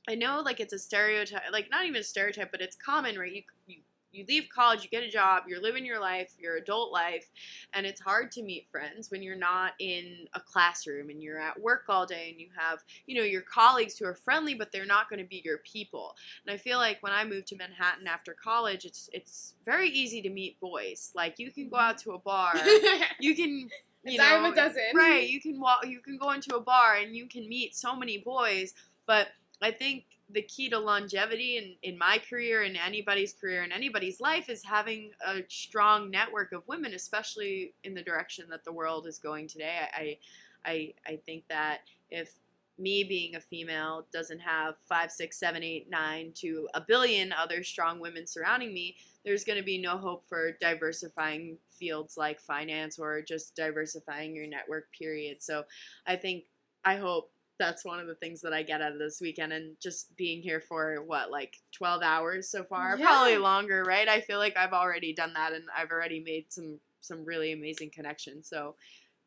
I 0.08 0.15
know 0.15 0.42
like 0.44 0.60
it's 0.60 0.74
a 0.74 0.80
stereotype, 0.80 1.44
like 1.51 1.70
not 1.72 1.86
even 1.86 2.01
a 2.01 2.03
stereotype, 2.03 2.51
but 2.51 2.62
it's 2.62 2.75
common, 2.75 3.18
right? 3.18 3.34
You 3.34 3.44
you 3.68 3.82
you 4.13 4.25
leave 4.27 4.48
college, 4.53 4.84
you 4.84 4.89
get 4.89 5.03
a 5.03 5.10
job, 5.10 5.43
you're 5.48 5.62
living 5.62 5.86
your 5.86 6.00
life, 6.00 6.34
your 6.39 6.58
adult 6.58 6.91
life, 6.91 7.29
and 7.74 7.86
it's 7.86 8.01
hard 8.01 8.32
to 8.34 8.43
meet 8.43 8.67
friends 8.72 9.12
when 9.12 9.24
you're 9.24 9.36
not 9.36 9.74
in 9.79 10.27
a 10.34 10.39
classroom 10.39 11.10
and 11.10 11.22
you're 11.22 11.39
at 11.39 11.60
work 11.60 11.86
all 11.89 12.05
day 12.05 12.29
and 12.32 12.39
you 12.39 12.48
have, 12.58 12.79
you 13.08 13.15
know, 13.15 13.24
your 13.24 13.41
colleagues 13.41 13.98
who 13.98 14.05
are 14.05 14.15
friendly, 14.15 14.53
but 14.53 14.72
they're 14.72 14.86
not 14.86 15.10
going 15.10 15.20
to 15.22 15.27
be 15.27 15.41
your 15.43 15.60
people. 15.60 16.15
And 16.46 16.53
I 16.53 16.58
feel 16.58 16.77
like 16.77 16.98
when 17.01 17.13
I 17.13 17.24
moved 17.25 17.48
to 17.48 17.55
Manhattan 17.55 18.08
after 18.08 18.34
college, 18.34 18.86
it's 18.86 19.10
it's 19.13 19.55
very 19.65 19.89
easy 19.89 20.22
to 20.22 20.29
meet 20.29 20.60
boys. 20.60 21.12
Like 21.15 21.39
you 21.39 21.51
can 21.51 21.70
go 21.70 21.77
out 21.77 21.98
to 22.00 22.12
a 22.13 22.20
bar, 22.20 22.53
you 23.20 23.36
can 23.36 23.70
you 24.05 24.15
A 24.15 24.17
know, 24.17 24.51
a 24.51 24.55
dozen. 24.55 24.84
right 24.93 25.29
you 25.29 25.39
can 25.39 25.60
walk 25.60 25.86
you 25.88 26.00
can 26.01 26.17
go 26.17 26.32
into 26.32 26.55
a 26.55 26.60
bar 26.62 26.96
and 26.96 27.15
you 27.15 27.25
can 27.27 27.48
meet 27.48 27.74
so 27.75 27.96
many 27.96 28.17
boys 28.17 28.74
but 29.05 29.29
i 29.62 29.72
think 29.72 30.03
the 30.34 30.42
key 30.44 30.70
to 30.70 30.80
longevity 30.80 31.58
in, 31.58 31.92
in 31.92 31.98
my 31.98 32.20
career 32.30 32.63
in 32.63 32.75
anybody's 32.75 33.34
career 33.34 33.63
in 33.63 33.72
anybody's 33.72 34.20
life 34.20 34.50
is 34.50 34.63
having 34.63 35.12
a 35.25 35.42
strong 35.48 36.10
network 36.10 36.52
of 36.52 36.68
women 36.68 36.94
especially 36.94 37.74
in 37.84 37.94
the 37.94 38.02
direction 38.02 38.46
that 38.50 38.63
the 38.63 38.72
world 38.72 39.06
is 39.08 39.20
going 39.20 39.48
today 39.48 39.80
i 39.94 40.18
i 40.66 40.94
i 41.08 41.20
think 41.25 41.44
that 41.50 41.82
if 42.10 42.40
me 42.78 43.04
being 43.04 43.36
a 43.36 43.40
female 43.40 44.08
doesn't 44.12 44.40
have 44.40 44.75
five, 44.90 45.12
six, 45.12 45.38
seven, 45.40 45.63
eight, 45.63 45.90
nine 45.90 46.32
to 46.36 46.68
a 46.74 46.82
billion 46.82 47.32
other 47.32 47.63
strong 47.63 48.00
women 48.00 48.25
surrounding 48.25 48.74
me, 48.74 48.96
there's 49.24 49.44
going 49.44 49.60
to 49.60 49.63
be 49.63 49.78
no 49.78 49.98
hope 49.98 50.25
for 50.28 50.58
diversifying 50.60 51.58
fields 51.70 52.18
like 52.18 52.40
finance 52.40 52.98
or 52.98 53.22
just 53.22 53.56
diversifying 53.56 54.36
your 54.36 54.48
network, 54.48 54.88
period. 54.98 55.38
So 55.42 55.63
I 56.08 56.16
think, 56.16 56.46
I 56.84 56.96
hope 56.96 57.32
that's 57.60 57.86
one 57.86 58.00
of 58.00 58.08
the 58.08 58.16
things 58.16 58.42
that 58.42 58.54
I 58.54 58.64
get 58.64 58.82
out 58.82 58.94
of 58.94 59.00
this 59.00 59.20
weekend 59.22 59.54
and 59.54 59.76
just 59.82 60.16
being 60.18 60.42
here 60.42 60.60
for 60.60 61.04
what, 61.06 61.32
like 61.32 61.58
12 61.74 62.02
hours 62.02 62.50
so 62.50 62.64
far? 62.64 62.98
Yeah. 62.98 63.06
Probably 63.06 63.38
longer, 63.38 63.84
right? 63.84 64.08
I 64.08 64.22
feel 64.22 64.40
like 64.40 64.58
I've 64.58 64.74
already 64.74 65.14
done 65.14 65.34
that 65.34 65.54
and 65.54 65.66
I've 65.76 65.92
already 65.92 66.20
made 66.20 66.52
some 66.52 66.80
some 67.00 67.26
really 67.26 67.52
amazing 67.52 67.92
connections. 67.94 68.48
So 68.48 68.76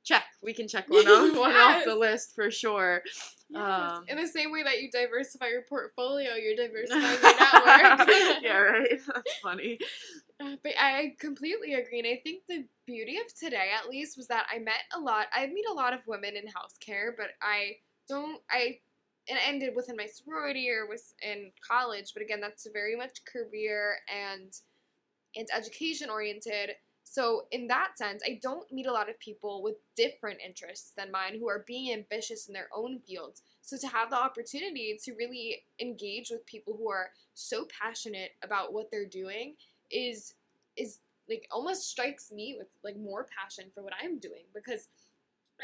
check. 0.07 0.25
We 0.43 0.55
can 0.55 0.69
check 0.69 0.89
one 0.89 1.07
off 1.07 1.37
one 1.37 1.55
off 1.55 1.85
the 1.85 1.95
list 1.95 2.35
for 2.35 2.51
sure. 2.51 3.03
Yes. 3.51 3.63
Um, 3.93 4.05
In 4.09 4.17
the 4.17 4.27
same 4.27 4.51
way 4.51 4.63
that 4.63 4.81
you 4.81 4.91
diversify 4.91 5.49
your 5.49 5.63
portfolio, 5.69 6.35
you're 6.35 6.57
diversifying 6.67 7.21
your 7.23 7.97
network. 7.97 8.09
yeah, 8.43 8.59
right. 8.59 9.01
That's 9.15 9.39
funny. 9.43 9.79
Uh, 10.41 10.57
But 10.63 10.73
I 10.81 11.15
completely 11.19 11.75
agree, 11.75 11.99
and 11.99 12.09
I 12.09 12.21
think 12.23 12.43
the 12.49 12.65
beauty 12.87 13.19
of 13.19 13.35
today, 13.39 13.71
at 13.79 13.89
least, 13.89 14.17
was 14.17 14.29
that 14.29 14.47
I 14.53 14.59
met 14.59 14.83
a 14.95 15.01
lot. 15.01 15.27
I 15.35 15.47
meet 15.47 15.67
a 15.71 15.75
lot 15.75 15.93
of 15.95 16.01
women 16.07 16.37
in 16.37 16.45
healthcare, 16.45 17.11
but 17.17 17.29
I 17.41 17.77
don't. 18.09 18.41
I 18.51 18.79
and 19.29 19.39
ended 19.45 19.75
within 19.75 19.97
my 19.97 20.07
sorority 20.07 20.71
or 20.71 20.87
within 20.89 21.51
college. 21.67 22.13
But 22.15 22.23
again, 22.23 22.41
that's 22.41 22.67
very 22.73 22.97
much 22.97 23.25
career 23.25 23.97
and 24.09 24.53
and 25.37 25.49
education 25.55 26.09
oriented. 26.09 26.71
So 27.05 27.47
in 27.53 27.69
that 27.69 27.97
sense, 27.97 28.23
I 28.27 28.41
don't 28.43 28.71
meet 28.73 28.87
a 28.87 28.93
lot 28.93 29.09
of 29.09 29.19
people 29.21 29.63
with 29.63 29.77
different 29.97 30.41
interests 30.45 30.93
than 30.97 31.11
mine 31.13 31.39
who 31.39 31.49
are 31.49 31.65
being 31.67 31.93
ambitious 31.93 32.49
in 32.49 32.55
their 32.55 32.69
own 32.75 32.99
fields. 33.07 33.43
So 33.63 33.77
to 33.79 33.87
have 33.87 34.11
the 34.11 34.17
opportunity 34.17 34.99
to 35.05 35.13
really 35.15 35.65
engage 35.81 36.31
with 36.31 36.45
people 36.47 36.75
who 36.77 36.91
are 36.91 37.11
so 37.35 37.67
passionate 37.81 38.33
about 38.43 38.73
what 38.73 38.91
they're 38.91 39.07
doing 39.07 39.55
is 39.91 40.35
is 40.77 40.99
like 41.29 41.47
almost 41.51 41.89
strikes 41.91 42.31
me 42.33 42.57
with 42.59 42.69
like 42.85 42.97
more 42.97 43.27
passion 43.37 43.67
for 43.75 43.83
what 43.83 43.93
I'm 44.03 44.19
doing 44.19 44.45
because 44.55 44.89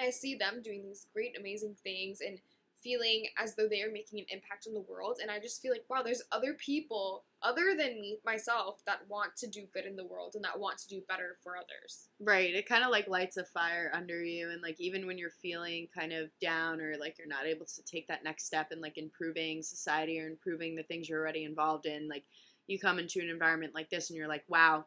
I 0.00 0.11
see 0.11 0.34
them 0.34 0.62
doing 0.62 0.82
these 0.82 1.06
great 1.12 1.37
amazing 1.38 1.76
things 1.82 2.20
and 2.20 2.38
feeling 2.82 3.26
as 3.38 3.54
though 3.54 3.68
they 3.68 3.82
are 3.82 3.92
making 3.92 4.18
an 4.18 4.26
impact 4.30 4.66
on 4.66 4.75
the 4.75 4.80
world 4.80 5.18
and 5.22 5.30
I 5.30 5.38
just 5.38 5.62
feel 5.62 5.70
like 5.70 5.84
wow 5.88 6.02
there's 6.02 6.22
other 6.32 6.54
people 6.54 7.25
other 7.42 7.75
than 7.76 8.00
me 8.00 8.18
myself 8.25 8.82
that 8.87 9.08
want 9.08 9.37
to 9.37 9.46
do 9.46 9.62
good 9.72 9.84
in 9.84 9.96
the 9.96 10.06
world 10.06 10.32
and 10.34 10.44
that 10.44 10.58
want 10.58 10.78
to 10.78 10.88
do 10.88 11.02
better 11.08 11.37
for 11.42 11.56
others. 11.56 12.08
Right. 12.20 12.54
It 12.54 12.68
kind 12.68 12.84
of 12.84 12.90
like 12.90 13.08
lights 13.08 13.37
a 13.37 13.44
fire 13.44 13.90
under 13.94 14.22
you. 14.22 14.50
And 14.50 14.62
like, 14.62 14.80
even 14.80 15.06
when 15.06 15.18
you're 15.18 15.30
feeling 15.30 15.88
kind 15.94 16.12
of 16.12 16.30
down 16.40 16.80
or 16.80 16.94
like 16.99 17.18
you're 17.18 17.26
not 17.26 17.46
able 17.46 17.66
to 17.66 17.82
take 17.82 18.06
that 18.08 18.25
next 18.25 18.46
step 18.46 18.70
in 18.70 18.80
like 18.80 18.96
improving 18.96 19.62
society 19.62 20.20
or 20.20 20.26
improving 20.26 20.75
the 20.75 20.84
things 20.84 21.08
you're 21.08 21.20
already 21.20 21.44
involved 21.44 21.87
in, 21.87 22.08
like, 22.08 22.25
you 22.68 22.78
come 22.78 23.00
into 23.00 23.20
an 23.20 23.28
environment 23.28 23.75
like 23.75 23.90
this 23.90 24.08
and 24.08 24.16
you're 24.16 24.28
like, 24.28 24.44
wow, 24.49 24.84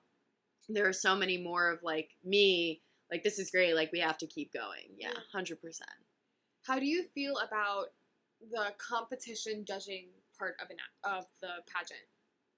there 0.70 0.88
are 0.88 0.94
so 0.94 1.16
many 1.16 1.38
more 1.38 1.70
of 1.70 1.84
like 1.84 2.12
me. 2.24 2.82
Like, 3.12 3.24
this 3.24 3.40
is 3.40 3.52
great. 3.52 3.76
Like, 3.76 3.92
we 3.92 4.00
have 4.00 4.18
to 4.20 4.28
keep 4.28 4.54
going. 4.54 4.90
Yeah, 4.98 5.12
100%. 5.34 5.58
How 6.66 6.80
do 6.80 6.86
you 6.86 7.04
feel 7.14 7.36
about 7.38 7.88
the 8.52 8.74
competition 8.78 9.66
judging 9.66 10.08
part 10.38 10.56
of 10.62 10.70
an 10.70 10.78
of 11.04 11.26
the 11.42 11.50
pageant? 11.72 12.00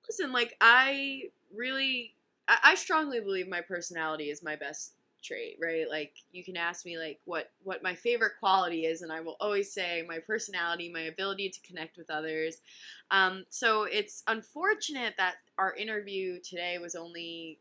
Listen, 0.08 0.32
like, 0.32 0.56
I 0.62 1.24
really, 1.54 2.16
I, 2.48 2.58
I 2.63 2.75
strongly 2.75 3.20
believe 3.20 3.48
my 3.48 3.62
personality 3.62 4.30
is 4.30 4.42
my 4.42 4.56
best 4.56 4.94
trait 5.24 5.58
right 5.62 5.89
like 5.89 6.13
you 6.32 6.44
can 6.44 6.56
ask 6.56 6.86
me 6.86 6.98
like 6.98 7.20
what 7.25 7.50
what 7.63 7.84
my 7.84 7.96
favorite 7.96 8.34
quality 8.39 8.86
is 8.86 9.01
and 9.01 9.12
i 9.12 9.20
will 9.20 9.36
always 9.39 9.72
say 9.72 10.06
my 10.08 10.20
personality 10.20 10.92
my 10.94 11.01
ability 11.01 11.50
to 11.50 11.60
connect 11.62 11.98
with 11.98 12.10
others 12.10 12.62
um, 13.10 13.46
so 13.50 13.84
it's 13.84 14.24
unfortunate 14.27 15.13
that 15.18 15.36
our 15.58 15.74
interview 15.75 16.39
today 16.42 16.77
was 16.77 16.94
only 16.96 17.60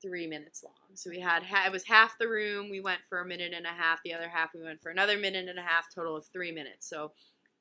three 0.00 0.26
minutes 0.26 0.62
long. 0.62 0.74
So 0.94 1.10
we 1.10 1.20
had 1.20 1.42
it 1.66 1.72
was 1.72 1.84
half 1.84 2.18
the 2.18 2.28
room 2.28 2.70
we 2.70 2.80
went 2.80 3.00
for 3.08 3.20
a 3.20 3.26
minute 3.26 3.52
and 3.54 3.66
a 3.66 3.70
half 3.70 4.00
the 4.04 4.14
other 4.14 4.28
half 4.28 4.54
we 4.54 4.62
went 4.62 4.80
for 4.82 4.90
another 4.90 5.18
minute 5.18 5.48
and 5.48 5.58
a 5.58 5.62
half 5.62 5.86
total 5.94 6.16
of 6.16 6.26
three 6.26 6.52
minutes. 6.52 6.88
So 6.88 7.12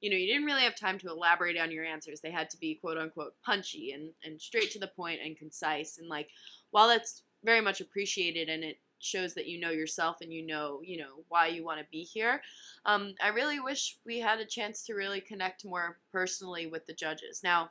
you 0.01 0.09
know 0.09 0.17
you 0.17 0.27
didn't 0.27 0.45
really 0.45 0.61
have 0.61 0.75
time 0.75 0.99
to 0.99 1.09
elaborate 1.09 1.57
on 1.57 1.71
your 1.71 1.85
answers. 1.85 2.21
They 2.21 2.31
had 2.31 2.49
to 2.51 2.57
be 2.57 2.75
quote 2.75 2.97
unquote 2.97 3.33
punchy 3.45 3.91
and, 3.91 4.11
and 4.23 4.41
straight 4.41 4.71
to 4.71 4.79
the 4.79 4.87
point 4.87 5.19
and 5.23 5.37
concise. 5.37 5.97
And 5.97 6.09
like 6.09 6.29
while 6.71 6.87
that's 6.87 7.23
very 7.43 7.61
much 7.61 7.81
appreciated 7.81 8.49
and 8.49 8.63
it 8.63 8.77
shows 8.99 9.33
that 9.35 9.47
you 9.47 9.59
know 9.59 9.69
yourself 9.69 10.17
and 10.21 10.33
you 10.33 10.45
know 10.45 10.79
you 10.83 10.97
know 10.97 11.23
why 11.29 11.47
you 11.47 11.63
want 11.63 11.79
to 11.79 11.85
be 11.91 12.01
here 12.01 12.41
um, 12.85 13.13
i 13.21 13.27
really 13.27 13.59
wish 13.59 13.99
we 14.07 14.19
had 14.19 14.39
a 14.39 14.45
chance 14.45 14.83
to 14.83 14.95
really 14.95 15.21
connect 15.21 15.63
more 15.63 15.99
personally 16.11 16.65
with 16.65 16.85
the 16.87 16.93
judges. 16.93 17.41
Now 17.43 17.69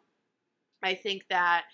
i 0.85 0.94
think 0.94 1.26
that 1.28 1.64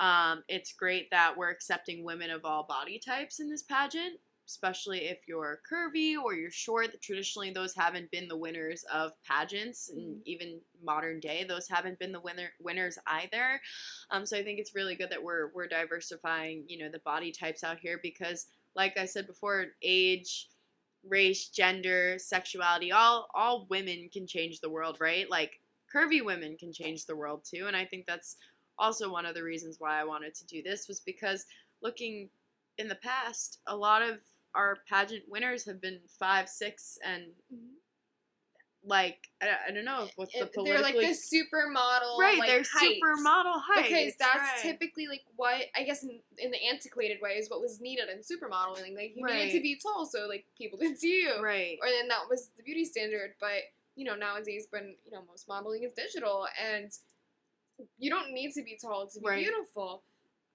um, 0.00 0.42
it's 0.48 0.72
great 0.72 1.10
that 1.10 1.36
we're 1.36 1.50
accepting 1.50 2.04
women 2.04 2.30
of 2.30 2.44
all 2.44 2.64
body 2.64 2.98
types 2.98 3.40
in 3.40 3.48
this 3.50 3.62
pageant 3.62 4.18
especially 4.46 5.00
if 5.00 5.18
you're 5.28 5.60
curvy 5.70 6.14
or 6.16 6.32
you're 6.34 6.50
short 6.50 6.88
traditionally 7.02 7.50
those 7.50 7.74
haven't 7.74 8.10
been 8.10 8.28
the 8.28 8.36
winners 8.36 8.82
of 8.90 9.12
pageants 9.22 9.90
and 9.90 10.16
Mhm. 10.16 10.22
even 10.24 10.60
modern 10.82 11.20
day 11.20 11.44
those 11.44 11.68
haven't 11.68 11.98
been 11.98 12.12
the 12.12 12.20
winner 12.20 12.50
winners 12.58 12.98
either 13.06 13.60
um, 14.10 14.24
so 14.24 14.38
i 14.38 14.42
think 14.42 14.58
it's 14.58 14.74
really 14.74 14.94
good 14.94 15.10
that 15.10 15.22
we're 15.22 15.48
we're 15.54 15.66
diversifying 15.68 16.64
you 16.66 16.78
know 16.78 16.88
the 16.90 16.98
body 17.00 17.30
types 17.30 17.62
out 17.62 17.78
here 17.78 17.98
because 18.02 18.46
like 18.74 18.96
I 18.96 19.06
said 19.06 19.26
before, 19.26 19.66
age, 19.82 20.48
race, 21.04 21.48
gender, 21.48 22.16
sexuality, 22.18 22.92
all 22.92 23.28
all 23.34 23.66
women 23.68 24.08
can 24.12 24.26
change 24.26 24.60
the 24.60 24.70
world, 24.70 24.98
right? 25.00 25.28
Like 25.28 25.60
curvy 25.92 26.24
women 26.24 26.56
can 26.56 26.72
change 26.72 27.06
the 27.06 27.16
world 27.16 27.44
too, 27.44 27.66
and 27.66 27.76
I 27.76 27.84
think 27.84 28.06
that's 28.06 28.36
also 28.78 29.10
one 29.10 29.26
of 29.26 29.34
the 29.34 29.42
reasons 29.42 29.76
why 29.78 30.00
I 30.00 30.04
wanted 30.04 30.34
to 30.36 30.46
do 30.46 30.62
this 30.62 30.88
was 30.88 31.00
because 31.00 31.46
looking 31.82 32.28
in 32.78 32.88
the 32.88 32.94
past, 32.96 33.58
a 33.66 33.76
lot 33.76 34.02
of 34.02 34.18
our 34.54 34.78
pageant 34.88 35.24
winners 35.28 35.66
have 35.66 35.80
been 35.80 36.00
five, 36.18 36.48
six, 36.48 36.98
and 37.04 37.24
mm-hmm. 37.52 37.74
like 38.84 39.28
I, 39.42 39.48
I 39.68 39.70
don't 39.72 39.84
know 39.84 40.08
what's 40.16 40.32
the 40.32 40.42
It- 40.42 40.52
politically 40.52 40.72
they're 40.72 40.82
like 40.82 40.94
the 40.94 41.36
supermodel, 41.36 42.18
right. 42.18 42.38
like, 42.38 42.48
they're 42.48 42.62
heights. 42.72 43.00
supermodel 43.04 43.60
height 43.60 43.88
because 43.88 44.14
that's 44.18 44.38
right. 44.38 44.58
typically 44.62 45.06
like 45.06 45.22
what 45.36 45.62
I 45.76 45.82
guess 45.82 46.02
in, 46.02 46.20
in 46.38 46.50
the 46.50 46.58
antiquated 46.68 47.18
way 47.20 47.32
is 47.32 47.50
what 47.50 47.60
was 47.60 47.80
needed 47.80 48.08
in 48.08 48.18
supermodeling. 48.18 48.96
Like 48.96 49.12
you 49.14 49.26
needed 49.26 49.52
to 49.52 49.60
be 49.60 49.78
tall 49.82 50.06
so 50.06 50.26
like 50.28 50.46
people 50.56 50.78
could 50.82 50.98
see 50.98 51.22
you, 51.22 51.42
right. 51.42 51.78
or 51.82 51.88
then 51.88 52.08
that 52.08 52.22
was 52.30 52.50
the 52.56 52.62
beauty 52.62 52.84
standard. 52.84 53.34
But 53.40 53.62
you 53.96 54.04
know 54.04 54.14
nowadays 54.14 54.68
when 54.70 54.94
you 55.04 55.10
know 55.10 55.22
most 55.28 55.48
modeling 55.48 55.82
is 55.82 55.92
digital 55.92 56.46
and 56.72 56.92
you 57.98 58.10
don't 58.10 58.32
need 58.32 58.52
to 58.54 58.62
be 58.62 58.76
tall 58.80 59.06
to 59.06 59.20
be 59.20 59.26
Right. 59.26 59.44
beautiful. 59.44 60.02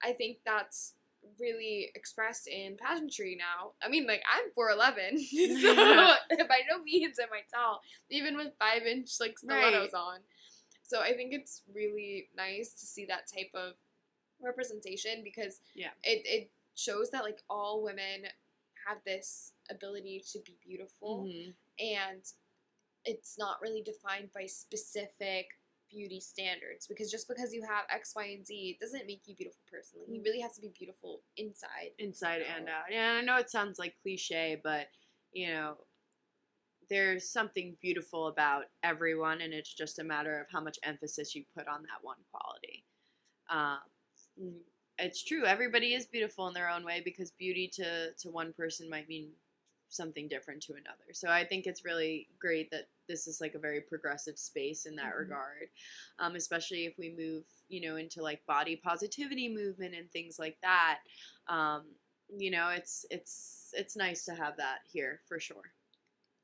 I 0.02 0.12
think 0.12 0.38
that's 0.44 0.94
really 1.40 1.90
expressed 1.94 2.46
in 2.46 2.76
pageantry 2.76 3.34
now. 3.38 3.72
I 3.82 3.88
mean, 3.88 4.06
like 4.06 4.22
I'm 4.30 4.50
four 4.52 4.70
eleven, 4.70 5.18
so 5.24 5.74
by 5.74 6.60
no 6.70 6.82
means 6.82 7.18
am 7.18 7.28
I 7.32 7.40
tall, 7.54 7.80
even 8.10 8.36
with 8.36 8.52
five 8.58 8.82
inch 8.82 9.10
like 9.20 9.38
stilettos 9.38 9.92
Right. 9.92 9.94
on. 9.94 10.20
So 10.82 11.00
I 11.00 11.14
think 11.14 11.32
it's 11.32 11.62
really 11.72 12.28
nice 12.36 12.74
to 12.74 12.86
see 12.86 13.06
that 13.06 13.26
type 13.26 13.50
of 13.54 13.74
representation 14.42 15.22
because 15.24 15.60
Yeah. 15.74 15.90
it 16.02 16.22
it 16.26 16.50
shows 16.74 17.10
that 17.10 17.24
like 17.24 17.40
all 17.48 17.82
women 17.82 18.26
have 18.86 18.98
this 19.04 19.52
ability 19.70 20.22
to 20.32 20.40
be 20.40 20.58
beautiful 20.62 21.24
Mhm. 21.24 21.54
and 21.78 22.22
it's 23.06 23.38
not 23.38 23.60
really 23.62 23.82
defined 23.82 24.30
by 24.32 24.44
specific 24.46 25.48
beauty 25.94 26.20
standards 26.20 26.86
because 26.86 27.10
just 27.10 27.28
because 27.28 27.52
you 27.52 27.62
have 27.62 27.84
X, 27.90 28.12
Y, 28.16 28.24
and 28.36 28.46
Z 28.46 28.78
doesn't 28.80 29.06
make 29.06 29.22
you 29.26 29.34
a 29.34 29.36
beautiful 29.36 29.62
person. 29.70 30.00
Like, 30.00 30.08
you 30.08 30.20
Mm. 30.20 30.24
really 30.24 30.40
have 30.40 30.54
to 30.54 30.60
be 30.60 30.68
beautiful 30.76 31.22
inside. 31.36 31.92
inside 31.98 32.42
and 32.42 32.68
out. 32.68 32.84
Yeah, 32.90 33.12
I 33.12 33.20
know 33.20 33.36
it 33.36 33.50
sounds 33.50 33.78
like 33.78 33.94
cliche, 34.02 34.60
but 34.62 34.88
you 35.32 35.48
know, 35.48 35.76
there's 36.90 37.28
something 37.30 37.76
beautiful 37.80 38.28
about 38.28 38.64
everyone, 38.82 39.40
and 39.40 39.54
it's 39.54 39.72
just 39.72 39.98
a 39.98 40.04
matter 40.04 40.38
of 40.40 40.46
how 40.52 40.60
much 40.60 40.78
emphasis 40.82 41.34
you 41.34 41.44
put 41.56 41.66
on 41.66 41.82
that 41.82 42.02
one 42.02 42.18
quality. 42.30 42.84
Um, 43.48 43.78
mm, 44.40 44.60
it's 44.98 45.24
true. 45.24 45.44
Everybody 45.44 45.94
is 45.94 46.06
beautiful 46.06 46.46
in 46.48 46.54
their 46.54 46.68
own 46.68 46.84
way 46.84 47.00
because 47.04 47.30
beauty 47.32 47.68
to 47.74 48.12
to 48.12 48.28
one 48.30 48.52
person 48.52 48.88
might 48.90 49.08
mean 49.08 49.30
something 49.88 50.28
different 50.28 50.62
to 50.64 50.72
another. 50.72 51.12
So 51.12 51.28
I 51.28 51.44
think 51.44 51.66
it's 51.66 51.84
really 51.84 52.28
great 52.38 52.70
that 52.70 52.88
this 53.08 53.26
is 53.26 53.40
like 53.40 53.54
a 53.54 53.58
very 53.58 53.80
progressive 53.80 54.38
space 54.38 54.86
in 54.86 54.96
that 54.96 55.14
Mhm. 55.14 55.18
regard, 55.18 55.68
um, 56.18 56.36
especially 56.36 56.86
if 56.86 56.98
we 56.98 57.10
move, 57.10 57.44
you 57.68 57.80
know, 57.80 57.96
into 57.96 58.22
like 58.22 58.44
body 58.46 58.76
positivity 58.76 59.48
movement 59.48 59.94
and 59.94 60.10
things 60.10 60.38
like 60.38 60.60
that. 60.62 61.00
Um, 61.48 61.94
you 62.36 62.50
know, 62.50 62.70
it's 62.70 63.04
it's 63.10 63.72
it's 63.76 63.96
nice 63.96 64.24
to 64.24 64.34
have 64.34 64.56
that 64.56 64.80
here 64.90 65.20
for 65.26 65.38
sure. 65.38 65.72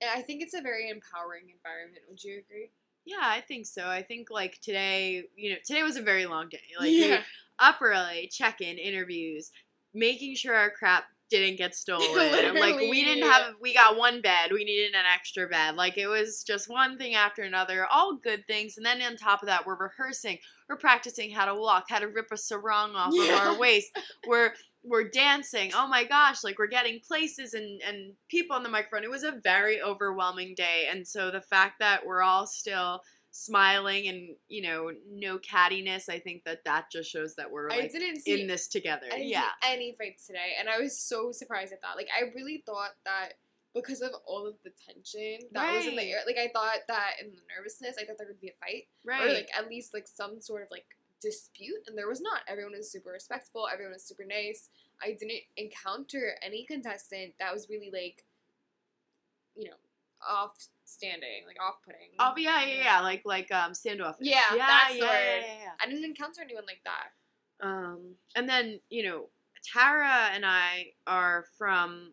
And 0.01 0.11
I 0.11 0.23
think 0.23 0.43
it's 0.43 0.55
a 0.55 0.61
very 0.61 0.89
empowering 0.89 1.51
environment. 1.51 2.03
Would 2.09 2.23
you 2.23 2.39
agree? 2.39 2.71
Yeah, 3.05 3.23
I 3.23 3.41
think 3.41 3.67
so. 3.67 3.89
I 3.89 4.03
think 4.03 4.31
like 4.31 4.61
today, 4.61 5.25
you 5.37 5.51
know, 5.51 5.57
today 5.65 5.83
was 5.83 5.97
a 5.97 6.03
very 6.03 6.27
long 6.27 6.49
day. 6.49 6.61
Like 6.79 6.93
yeah. 6.93 7.23
up 7.59 7.81
early, 7.81 8.29
check 8.29 8.61
in, 8.61 8.79
interviews, 8.79 9.51
making 9.95 10.37
sure 10.37 10.55
our 10.55 10.71
crap 10.71 11.05
didn't 11.31 11.57
get 11.57 11.75
stolen. 11.77 12.55
like 12.55 12.77
we 12.77 13.05
didn't 13.05 13.29
have 13.31 13.55
we 13.61 13.73
got 13.73 13.97
one 13.97 14.21
bed, 14.21 14.51
we 14.53 14.65
needed 14.65 14.95
an 14.95 15.05
extra 15.13 15.49
bed. 15.49 15.77
Like 15.77 15.97
it 15.97 16.09
was 16.09 16.43
just 16.45 16.69
one 16.69 16.99
thing 16.99 17.15
after 17.15 17.43
another, 17.43 17.87
all 17.87 18.17
good 18.17 18.47
things. 18.47 18.77
And 18.77 18.85
then 18.85 19.01
on 19.03 19.17
top 19.17 19.43
of 19.43 19.47
that, 19.47 19.67
we're 19.67 19.77
rehearsing, 19.77 20.39
we're 20.69 20.77
practicing 20.77 21.31
how 21.31 21.47
to 21.47 21.55
walk, 21.55 21.87
how 21.89 22.01
to 22.01 22.09
rip 22.09 22.29
a 22.33 22.37
sarong 22.37 22.95
off 22.95 23.13
of 23.13 23.31
our 23.31 23.59
waist. 23.59 23.97
We're 24.27 24.53
we're 24.83 25.09
dancing. 25.09 25.73
Oh 25.75 25.87
my 25.89 26.05
gosh, 26.05 26.43
like 26.43 26.59
we're 26.59 26.67
getting 26.67 27.01
places 27.01 27.55
and 27.55 27.81
and 27.87 28.15
people 28.29 28.57
on 28.57 28.63
the 28.63 28.69
microphone. 28.69 29.05
It 29.05 29.11
was 29.11 29.25
a 29.25 29.41
very 29.43 29.81
overwhelming 29.81 30.55
day. 30.57 30.89
And 30.91 31.07
so 31.07 31.31
the 31.31 31.41
fact 31.41 31.79
that 31.81 32.05
we're 32.07 32.23
all 32.23 32.47
still 32.47 33.03
smiling 33.33 34.09
and 34.09 34.35
you 34.49 34.61
know 34.61 34.91
no 35.09 35.39
cattiness 35.39 36.09
i 36.09 36.19
think 36.19 36.43
that 36.45 36.65
that 36.65 36.91
just 36.91 37.09
shows 37.09 37.37
that 37.37 37.49
we're 37.49 37.71
I 37.71 37.81
like 37.81 37.93
didn't 37.93 38.23
see 38.23 38.41
in 38.41 38.49
this 38.49 38.67
together 38.67 39.07
I 39.13 39.19
yeah 39.19 39.45
any 39.65 39.95
fights 39.99 40.27
today, 40.27 40.57
and 40.59 40.69
I 40.69 40.79
was 40.79 40.99
so 40.99 41.33
surprised 41.33 41.73
at 41.73 41.81
that. 41.83 41.97
Like, 41.97 42.09
I 42.17 42.33
really 42.35 42.63
thought 42.67 42.93
that 43.05 43.35
because 43.75 44.01
of 44.01 44.11
all 44.27 44.47
of 44.47 44.55
the 44.65 44.71
tension 44.85 45.39
that 45.53 45.77
was 45.77 45.87
in 45.87 45.95
the 45.95 46.03
air, 46.03 46.19
like 46.27 46.39
I 46.39 46.49
thought 46.53 46.79
that 46.89 47.13
in 47.23 47.31
the 47.31 47.43
nervousness, 47.57 47.97
I 48.01 48.05
thought 48.05 48.17
there 48.19 48.27
would 48.27 48.41
be 48.41 48.49
a 48.49 48.59
fight, 48.65 48.89
right 49.07 49.29
or 49.29 49.33
like 49.33 49.49
at 49.57 49.69
least 49.69 49.95
like 49.95 50.09
some 50.09 50.41
sort 50.41 50.63
of 50.63 50.69
like 50.71 50.87
dispute, 51.23 51.87
and 51.87 51.97
there 51.97 52.09
was 52.09 52.21
not. 52.21 52.41
Everyone 52.49 52.73
was 52.77 52.91
super 52.91 53.11
respectful. 53.11 53.69
Everyone 53.73 53.93
was 53.93 54.05
super 54.05 54.25
nice. 54.25 54.71
I 55.03 55.17
didn't 55.19 55.43
encounter 55.57 56.35
any 56.43 56.65
contestant 56.65 57.35
that 57.39 57.53
was 57.53 57.69
really 57.71 57.91
like, 57.93 58.25
you 59.57 59.65
know, 59.69 59.77
off 60.29 60.57
standing, 60.85 61.45
like 61.47 61.57
off 61.63 61.77
putting. 61.85 62.09
oh 62.19 62.35
yeah 62.37 62.65
yeah 62.65 62.83
yeah 62.85 63.01
like 63.01 63.23
like 63.25 63.51
um 63.53 63.75
standoffish 63.75 64.27
Yeah, 64.27 64.41
yeah 64.55 64.67
that's 64.67 64.93
the 64.95 64.99
yeah, 64.99 65.05
word. 65.05 65.13
yeah, 65.13 65.47
yeah, 65.47 65.63
yeah. 65.63 65.71
I 65.83 65.87
didn't 65.89 66.05
encounter 66.05 66.43
anyone 66.43 66.65
like 66.67 66.83
that. 66.85 67.67
Um, 67.67 68.15
and 68.35 68.49
then 68.49 68.81
you 68.91 69.05
know, 69.05 69.27
Tara 69.73 70.31
and 70.35 70.45
I 70.47 70.93
are 71.07 71.45
from 71.59 72.13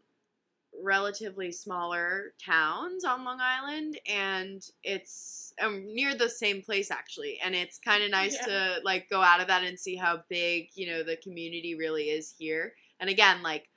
relatively 0.84 1.52
smaller 1.52 2.34
towns 2.46 3.04
on 3.04 3.24
Long 3.24 3.40
Island, 3.42 4.00
and 4.08 4.62
it's 4.84 5.54
um, 5.62 5.86
near 5.94 6.14
the 6.16 6.30
same 6.30 6.62
place 6.62 6.92
actually. 6.92 7.40
And 7.44 7.56
it's 7.56 7.80
kind 7.80 8.04
of 8.04 8.12
nice 8.22 8.36
Yeah. 8.36 8.46
to 8.46 8.76
like 8.84 9.10
go 9.10 9.22
out 9.22 9.42
of 9.42 9.48
that 9.48 9.64
and 9.64 9.80
see 9.80 9.96
how 9.96 10.24
big 10.30 10.70
you 10.76 10.88
know 10.88 11.04
the 11.04 11.18
community 11.18 11.76
really 11.76 12.06
is 12.10 12.34
here. 12.38 12.74
And 13.00 13.10
again, 13.10 13.42
like 13.42 13.70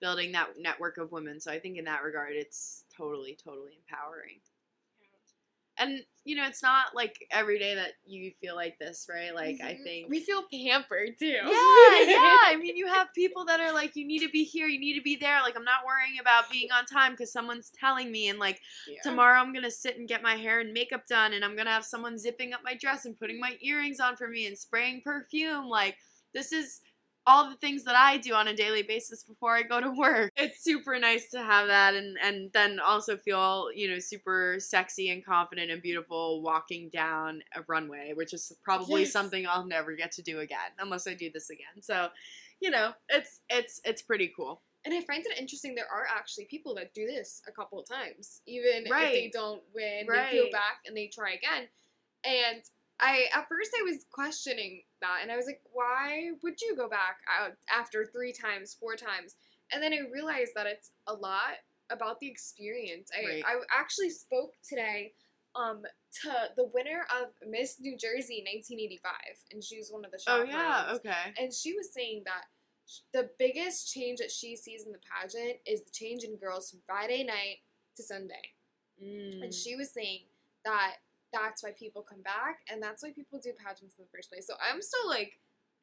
building 0.00 0.32
that 0.32 0.50
network 0.58 0.98
of 0.98 1.12
women. 1.12 1.40
So 1.40 1.50
I 1.50 1.58
think 1.58 1.78
in 1.78 1.84
that 1.86 2.02
regard, 2.02 2.32
it's 2.34 2.84
totally, 2.96 3.36
totally 3.42 3.72
empowering. 3.78 4.40
And 5.78 6.00
you 6.24 6.34
know, 6.34 6.46
it's 6.46 6.62
not 6.62 6.86
like 6.94 7.24
every 7.30 7.58
day 7.58 7.74
that 7.76 7.92
you 8.04 8.32
feel 8.40 8.56
like 8.56 8.78
this, 8.78 9.06
right? 9.08 9.32
Like 9.34 9.60
I 9.62 9.74
Mhm. 9.74 9.82
think 9.84 10.10
we 10.10 10.20
feel 10.20 10.42
pampered 10.52 11.18
too. 11.18 11.26
yeah, 11.26 11.44
yeah. 11.46 12.38
I 12.46 12.56
mean, 12.60 12.76
you 12.76 12.86
have 12.88 13.12
people 13.14 13.44
that 13.44 13.60
are 13.60 13.72
like, 13.72 13.94
you 13.94 14.06
need 14.06 14.20
to 14.20 14.28
be 14.30 14.42
here, 14.42 14.66
you 14.66 14.80
need 14.80 14.94
to 14.94 15.02
be 15.02 15.16
there. 15.16 15.40
Like, 15.42 15.54
I'm 15.54 15.64
not 15.64 15.84
worrying 15.86 16.18
about 16.18 16.50
being 16.50 16.72
on 16.72 16.84
time 16.86 17.12
because 17.12 17.30
someone's 17.32 17.70
telling 17.78 18.10
me. 18.10 18.28
And 18.28 18.38
like, 18.38 18.60
Yeah. 18.88 19.02
tomorrow 19.02 19.38
I'm 19.38 19.52
gonna 19.52 19.70
sit 19.70 19.98
and 19.98 20.08
get 20.08 20.22
my 20.22 20.34
hair 20.36 20.60
and 20.60 20.72
makeup 20.72 21.06
done, 21.06 21.32
and 21.34 21.44
I'm 21.44 21.54
gonna 21.56 21.70
have 21.70 21.84
someone 21.84 22.18
zipping 22.18 22.54
up 22.54 22.62
my 22.64 22.74
dress 22.74 23.04
and 23.04 23.16
putting 23.18 23.38
my 23.38 23.56
earrings 23.60 24.00
on 24.00 24.16
for 24.16 24.26
me 24.28 24.46
and 24.46 24.58
spraying 24.58 25.02
perfume. 25.02 25.68
Like, 25.68 25.98
this 26.32 26.52
is 26.52 26.80
all 27.26 27.50
the 27.50 27.56
things 27.56 27.82
that 27.84 27.96
I 27.96 28.18
do 28.18 28.34
on 28.34 28.48
a 28.48 28.54
daily 28.54 28.82
basis 28.82 29.24
before 29.24 29.56
I 29.56 29.62
go 29.62 29.80
to 29.80 29.90
work. 29.90 30.30
It's 30.36 30.62
super 30.62 30.98
nice 30.98 31.28
to 31.30 31.42
have 31.42 31.66
that 31.68 31.94
and 31.94 32.16
and 32.22 32.52
then 32.52 32.78
also 32.78 33.16
feel, 33.16 33.68
you 33.74 33.88
know, 33.90 33.98
super 33.98 34.56
sexy 34.60 35.10
and 35.10 35.24
confident 35.24 35.70
and 35.70 35.82
beautiful 35.82 36.40
walking 36.42 36.88
down 36.90 37.42
a 37.54 37.62
runway, 37.66 38.12
which 38.14 38.32
is 38.32 38.52
probably 38.62 39.02
Yes. 39.02 39.12
something 39.12 39.46
I'll 39.46 39.66
never 39.66 39.94
get 39.96 40.12
to 40.12 40.22
do 40.22 40.40
again 40.40 40.70
unless 40.78 41.06
I 41.06 41.14
do 41.14 41.30
this 41.32 41.50
again. 41.50 41.82
So, 41.82 42.08
you 42.60 42.70
know, 42.70 42.92
it's 43.08 43.40
it's 43.50 43.80
it's 43.84 44.02
pretty 44.02 44.32
cool. 44.36 44.62
And 44.84 44.94
I 44.94 45.00
find 45.00 45.26
it 45.26 45.36
interesting. 45.36 45.74
There 45.74 45.90
are 45.92 46.06
actually 46.16 46.44
people 46.44 46.76
that 46.76 46.94
do 46.94 47.06
this 47.06 47.42
a 47.48 47.50
couple 47.50 47.80
of 47.80 47.88
times, 47.88 48.40
even 48.46 48.84
if 48.86 48.90
they 48.90 49.30
don't 49.32 49.60
win, 49.74 50.06
right. 50.08 50.30
they 50.30 50.38
go 50.38 50.50
back 50.52 50.82
and 50.86 50.96
they 50.96 51.08
try 51.08 51.32
again. 51.32 51.66
And 52.24 52.62
I, 53.00 53.26
at 53.34 53.46
first, 53.48 53.70
I 53.78 53.82
was 53.82 54.06
questioning 54.10 54.82
that, 55.02 55.18
and 55.22 55.30
I 55.30 55.36
was 55.36 55.46
like, 55.46 55.60
"Why 55.72 56.30
would 56.42 56.60
you 56.60 56.74
go 56.76 56.88
back 56.88 57.18
out 57.38 57.52
after 57.70 58.06
three 58.06 58.32
times, 58.32 58.76
four 58.78 58.96
times?" 58.96 59.36
And 59.72 59.82
then 59.82 59.92
I 59.92 60.00
realized 60.12 60.52
that 60.54 60.66
it's 60.66 60.92
a 61.06 61.12
lot 61.12 61.58
about 61.90 62.18
the 62.20 62.28
experience. 62.28 63.10
I, 63.16 63.24
Right. 63.26 63.44
I 63.44 63.54
actually 63.78 64.10
spoke 64.10 64.54
today 64.66 65.12
um, 65.54 65.82
to 66.22 66.32
the 66.56 66.70
winner 66.72 67.06
of 67.20 67.28
Miss 67.48 67.80
New 67.80 67.96
Jersey 67.96 68.44
1985, 68.44 69.12
and 69.52 69.62
she 69.62 69.78
was 69.78 69.90
one 69.90 70.04
of 70.04 70.10
the 70.10 70.18
show. 70.18 70.40
Oh 70.40 70.42
yeah, 70.42 70.92
okay. 70.94 71.34
And 71.38 71.52
she 71.52 71.74
was 71.74 71.92
saying 71.92 72.22
that 72.24 72.44
sh- 72.86 73.00
the 73.12 73.30
biggest 73.38 73.92
change 73.92 74.18
that 74.18 74.30
she 74.30 74.56
sees 74.56 74.84
in 74.84 74.92
the 74.92 74.98
pageant 75.10 75.58
is 75.66 75.82
the 75.82 75.90
change 75.90 76.24
in 76.24 76.36
girls 76.36 76.70
from 76.70 76.80
Friday 76.86 77.24
night 77.24 77.58
to 77.96 78.02
Sunday. 78.02 78.52
Mm. 79.02 79.44
And 79.44 79.54
she 79.54 79.76
was 79.76 79.92
saying 79.92 80.20
that 80.64 80.96
that's 81.32 81.62
why 81.62 81.72
people 81.78 82.02
come 82.02 82.22
back 82.22 82.60
and 82.70 82.82
that's 82.82 83.02
why 83.02 83.10
people 83.10 83.38
do 83.42 83.52
pageants 83.52 83.94
in 83.98 84.04
the 84.04 84.10
first 84.14 84.30
place. 84.30 84.46
So 84.46 84.54
I'm 84.60 84.80
still 84.82 85.08
like 85.08 85.38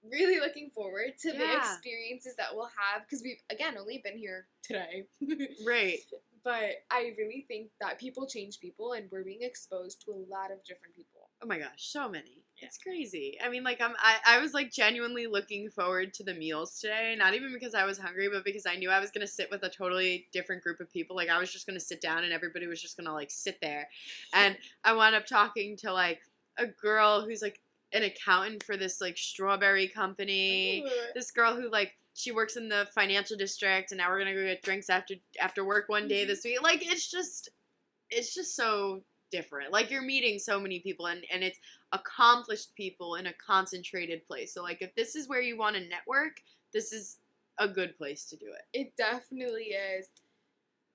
really 0.10 0.40
looking 0.40 0.70
forward 0.70 1.14
to 1.22 1.32
the 1.32 1.56
experiences 1.58 2.36
that 2.38 2.48
we'll 2.54 2.66
have 2.78 3.04
because 3.04 3.22
we've 3.24 3.42
again 3.50 3.76
only 3.80 4.02
been 4.04 4.18
here 4.18 4.48
today. 4.64 5.06
Right. 5.66 6.00
but 6.44 6.84
I 6.92 7.14
really 7.18 7.46
think 7.48 7.70
that 7.80 8.00
people 8.00 8.28
change 8.28 8.60
people 8.60 8.94
and 8.94 9.10
we're 9.12 9.24
being 9.24 9.42
exposed 9.44 10.04
to 10.06 10.12
a 10.12 10.20
lot 10.30 10.52
of 10.52 10.64
different 10.66 10.96
people. 10.96 11.30
Oh 11.42 11.48
my 11.48 11.58
gosh, 11.58 11.78
so 11.78 12.10
many. 12.10 12.43
It's 12.66 12.78
crazy. 12.78 13.38
I 13.44 13.50
mean, 13.50 13.64
like 13.64 13.82
I'm, 13.82 13.94
I, 14.00 14.16
I 14.26 14.40
was 14.40 14.54
like 14.54 14.72
genuinely 14.72 15.28
looking 15.28 15.70
forward 15.70 16.14
to 16.16 16.24
the 16.24 16.34
meals 16.34 16.80
today. 16.80 17.16
Not 17.18 17.34
even 17.34 17.52
because 17.54 17.76
I 17.76 17.86
was 17.86 17.98
hungry, 17.98 18.30
but 18.32 18.46
because 18.46 18.66
I 18.66 18.76
knew 18.76 18.90
I 18.90 19.00
was 19.00 19.12
gonna 19.12 19.28
sit 19.28 19.50
with 19.52 19.64
a 19.64 19.70
totally 19.70 20.28
different 20.32 20.64
group 20.64 20.80
of 20.80 20.92
people. 20.92 21.16
Like 21.16 21.30
I 21.30 21.40
was 21.40 21.52
just 21.52 21.68
gonna 21.68 21.80
sit 21.80 22.02
down 22.02 22.24
and 22.24 22.32
everybody 22.34 22.68
was 22.68 22.82
just 22.82 22.98
gonna 22.98 23.14
like 23.14 23.32
sit 23.32 23.60
there. 23.62 23.90
And 24.34 24.58
I 24.84 24.94
wound 24.94 25.16
up 25.16 25.26
talking 25.26 25.76
to 25.78 25.92
like 25.94 26.22
a 26.58 26.68
girl 26.68 27.22
who's 27.26 27.42
like 27.42 27.60
an 27.92 28.04
accountant 28.04 28.64
for 28.64 28.78
this 28.78 29.02
like 29.02 29.18
strawberry 29.18 29.88
company. 29.88 30.86
This 31.14 31.32
girl 31.32 31.56
who 31.56 31.70
like 31.70 31.94
she 32.16 32.32
works 32.32 32.56
in 32.58 32.70
the 32.70 32.88
financial 32.94 33.36
district, 33.38 33.92
and 33.92 33.98
now 33.98 34.10
we're 34.10 34.20
gonna 34.20 34.34
go 34.34 34.44
get 34.44 34.62
drinks 34.62 34.90
after 34.90 35.16
after 35.40 35.66
work 35.66 35.90
one 35.90 36.08
day 36.08 36.24
Mhm. 36.24 36.28
this 36.28 36.44
week. 36.44 36.62
Like 36.62 36.86
it's 36.86 37.10
just, 37.10 37.50
it's 38.10 38.34
just 38.34 38.56
so 38.56 39.04
different. 39.34 39.72
Like 39.74 39.90
you're 39.92 40.02
meeting 40.04 40.40
so 40.40 40.60
many 40.60 40.80
people, 40.80 41.08
and 41.08 41.24
and 41.34 41.44
it's 41.44 41.60
accomplished 41.92 42.74
people 42.76 43.16
in 43.16 43.26
a 43.28 43.34
concentrated 43.34 44.26
place. 44.28 44.54
So 44.54 44.62
like 44.64 44.82
if 44.82 44.94
this 44.96 45.16
is 45.16 45.28
where 45.28 45.42
you 45.42 45.58
want 45.58 45.76
to 45.76 45.82
network, 45.90 46.42
this 46.72 46.94
is 46.94 47.18
a 47.60 47.68
good 47.68 47.98
place 47.98 48.26
to 48.30 48.36
do 48.38 48.48
it. 48.48 48.80
It 48.80 48.96
definitely 48.96 49.76
is. 49.76 50.08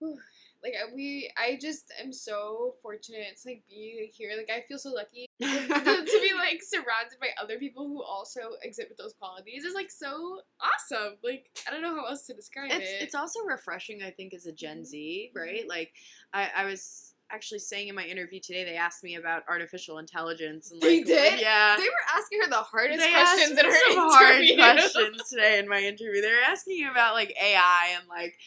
Whew. 0.01 0.17
Like 0.63 0.75
we, 0.93 1.31
I 1.37 1.57
just 1.61 1.93
am 2.03 2.13
so 2.13 2.75
fortunate 2.83 3.37
to 3.43 3.49
like 3.49 3.63
be 3.69 4.11
here. 4.13 4.33
Like 4.37 4.51
I 4.51 4.65
feel 4.67 4.79
so 4.79 4.91
lucky 4.91 5.29
to 5.41 5.47
be 5.47 6.33
like 6.35 6.61
surrounded 6.63 7.19
by 7.21 7.29
other 7.41 7.59
people 7.59 7.87
who 7.87 8.03
also 8.03 8.41
exhibit 8.63 8.99
those 8.99 9.15
qualities. 9.21 9.63
Is 9.65 9.75
like 9.75 9.91
so 9.91 10.41
awesome. 10.61 11.15
Like 11.23 11.49
I 11.67 11.71
don't 11.71 11.83
know 11.83 11.95
how 11.95 12.07
else 12.07 12.27
to 12.27 12.35
describe 12.35 12.71
it's 12.73 12.91
it. 12.91 13.03
it's 13.03 13.15
also 13.15 13.41
refreshing 13.45 14.03
i 14.03 14.11
think 14.11 14.35
as 14.35 14.47
a 14.47 14.53
gen 14.53 14.79
Mhm. 14.81 14.87
z 14.87 15.31
right 15.35 15.69
like 15.69 15.93
I, 16.33 16.51
I 16.57 16.65
was 16.65 17.08
actually 17.31 17.59
saying 17.59 17.89
in 17.89 17.95
my 17.95 18.05
interview 18.05 18.41
today 18.41 18.65
they 18.65 18.77
asked 18.77 19.05
me 19.05 19.17
about 19.17 19.43
artificial 19.49 19.99
intelligence 19.99 20.71
and 20.71 20.81
like 20.81 20.89
They 20.91 21.03
did? 21.03 21.41
yeah 21.41 21.77
they 21.77 21.83
were 21.85 22.17
asking 22.17 22.41
her 22.43 22.49
the 22.49 22.57
hardest 22.57 23.01
they 23.01 23.11
questions 23.13 23.59
in 23.59 23.65
her 23.65 23.73
some 23.93 24.11
hard 24.11 24.35
interview. 24.37 24.57
questions 24.57 25.23
today 25.29 25.59
in 25.59 25.69
my 25.69 25.79
interview 25.81 26.21
they 26.23 26.29
were 26.31 26.43
asking 26.47 26.87
about 26.91 27.15
like 27.15 27.37
ai 27.43 27.89
and 27.99 28.09
like 28.09 28.39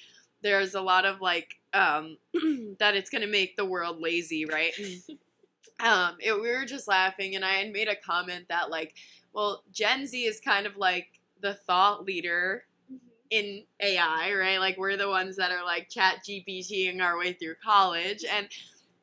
there's 0.42 0.74
a 0.74 0.82
lot 0.82 1.06
of 1.06 1.22
like 1.22 1.56
um 1.74 2.18
that 2.80 2.96
it's 2.96 3.10
gonna 3.10 3.28
make 3.28 3.56
the 3.56 3.66
world 3.66 4.00
lazy 4.02 4.46
right 4.46 4.74
um 5.80 6.16
it, 6.20 6.34
we 6.40 6.50
were 6.50 6.66
just 6.66 6.88
laughing 6.88 7.36
and 7.36 7.46
i 7.46 7.54
had 7.54 7.72
made 7.72 7.88
a 7.88 7.96
comment 7.96 8.46
that 8.50 8.70
like 8.70 8.96
well 9.34 9.64
gen 9.72 10.06
z 10.08 10.26
is 10.26 10.40
kind 10.40 10.66
of 10.66 10.76
like 10.78 11.08
the 11.40 11.56
thought 11.56 12.06
leader. 12.06 12.66
In 13.32 13.64
AI, 13.80 14.34
right? 14.38 14.60
Like 14.60 14.78
we're 14.78 14.98
the 14.98 15.10
ones 15.10 15.38
that 15.38 15.52
are 15.52 15.64
like 15.64 15.90
chat 15.90 16.18
GPTing 16.28 17.02
our 17.02 17.18
way 17.18 17.34
through 17.34 17.56
college. 17.64 18.24
And 18.30 18.48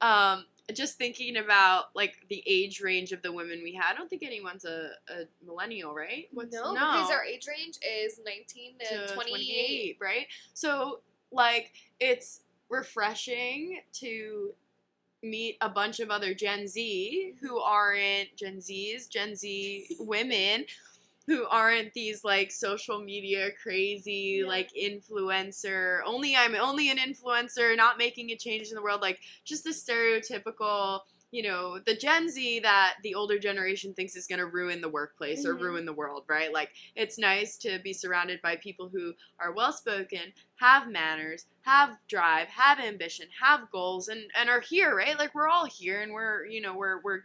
um, 0.02 0.44
just 0.74 0.98
thinking 0.98 1.38
about 1.38 1.86
like 1.96 2.14
the 2.28 2.42
age 2.46 2.80
range 2.80 3.12
of 3.12 3.22
the 3.22 3.32
women 3.32 3.60
we 3.64 3.72
had, 3.72 3.94
I 3.94 3.96
don't 3.96 4.08
think 4.08 4.22
anyone's 4.22 4.66
a, 4.66 4.90
a 5.08 5.24
millennial, 5.44 5.94
right? 5.94 6.26
no, 6.74 6.92
because 6.92 7.10
our 7.10 7.24
age 7.24 7.46
range 7.48 7.78
is 7.82 8.20
19 8.24 8.74
to, 8.80 9.06
to 9.08 9.14
28. 9.14 9.96
right? 10.00 10.26
So 10.52 11.00
like 11.32 11.72
it's 11.98 12.42
refreshing 12.68 13.80
to 13.94 14.52
meet 15.22 15.56
a 15.62 15.70
bunch 15.70 16.00
of 16.00 16.10
other 16.10 16.34
Gen 16.34 16.68
Z 16.68 17.34
who 17.40 17.58
aren't 17.60 18.36
Gen 18.36 18.58
Zs, 18.58 19.08
Gen 19.08 19.34
Z 19.34 19.96
women 19.98 20.66
who 21.28 21.46
aren't 21.46 21.92
these 21.94 22.24
like 22.24 22.50
social 22.50 23.00
media 23.00 23.50
crazy 23.62 24.38
Yeah. 24.40 24.48
like 24.48 24.70
influencer 24.74 26.00
only 26.06 26.34
I'm 26.36 26.54
only 26.56 26.90
an 26.90 26.96
influencer 26.98 27.76
not 27.76 27.98
making 27.98 28.30
a 28.30 28.36
change 28.36 28.68
in 28.68 28.74
the 28.74 28.82
world 28.82 29.02
like 29.02 29.20
just 29.44 29.62
the 29.64 29.70
stereotypical 29.70 31.00
you 31.30 31.42
know 31.42 31.78
the 31.84 31.94
Gen 31.94 32.30
Z 32.30 32.60
that 32.60 32.94
the 33.02 33.14
older 33.14 33.38
generation 33.38 33.92
thinks 33.92 34.16
is 34.16 34.26
going 34.26 34.38
to 34.38 34.46
ruin 34.46 34.80
the 34.80 34.88
workplace 34.88 35.44
or 35.44 35.54
Mhm. 35.54 35.60
ruin 35.60 35.84
the 35.84 35.92
world 35.92 36.24
right 36.26 36.52
like 36.52 36.70
it's 36.96 37.18
nice 37.18 37.58
to 37.58 37.78
be 37.80 37.92
surrounded 37.92 38.40
by 38.40 38.56
people 38.56 38.88
who 38.88 39.12
are 39.38 39.52
well 39.52 39.72
spoken 39.72 40.32
have 40.56 40.88
manners 40.88 41.44
have 41.62 41.98
drive 42.08 42.48
have 42.48 42.80
ambition 42.80 43.26
have 43.42 43.70
goals 43.70 44.08
and 44.08 44.30
and 44.34 44.48
are 44.48 44.60
here 44.62 44.96
right 44.96 45.18
like 45.18 45.34
we're 45.34 45.48
all 45.48 45.66
here 45.66 46.00
and 46.00 46.12
we're 46.14 46.46
you 46.46 46.62
know 46.62 46.74
we're 46.74 47.02
we're 47.02 47.24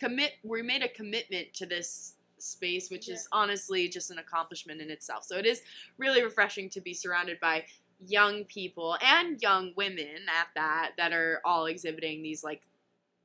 commit 0.00 0.32
we 0.42 0.60
made 0.62 0.82
a 0.82 0.88
commitment 0.88 1.54
to 1.54 1.64
this 1.66 2.15
space 2.46 2.90
which 2.90 3.08
is 3.08 3.28
honestly 3.32 3.88
just 3.88 4.10
an 4.10 4.18
accomplishment 4.18 4.80
in 4.80 4.90
itself 4.90 5.24
so 5.24 5.36
it 5.36 5.46
is 5.46 5.62
really 5.98 6.22
refreshing 6.22 6.68
to 6.68 6.80
be 6.80 6.94
surrounded 6.94 7.38
by 7.40 7.64
young 8.04 8.44
people 8.44 8.96
and 9.02 9.40
young 9.40 9.72
women 9.76 10.26
at 10.28 10.48
that 10.54 10.92
that 10.96 11.12
are 11.12 11.40
all 11.44 11.66
exhibiting 11.66 12.22
these 12.22 12.44
like 12.44 12.62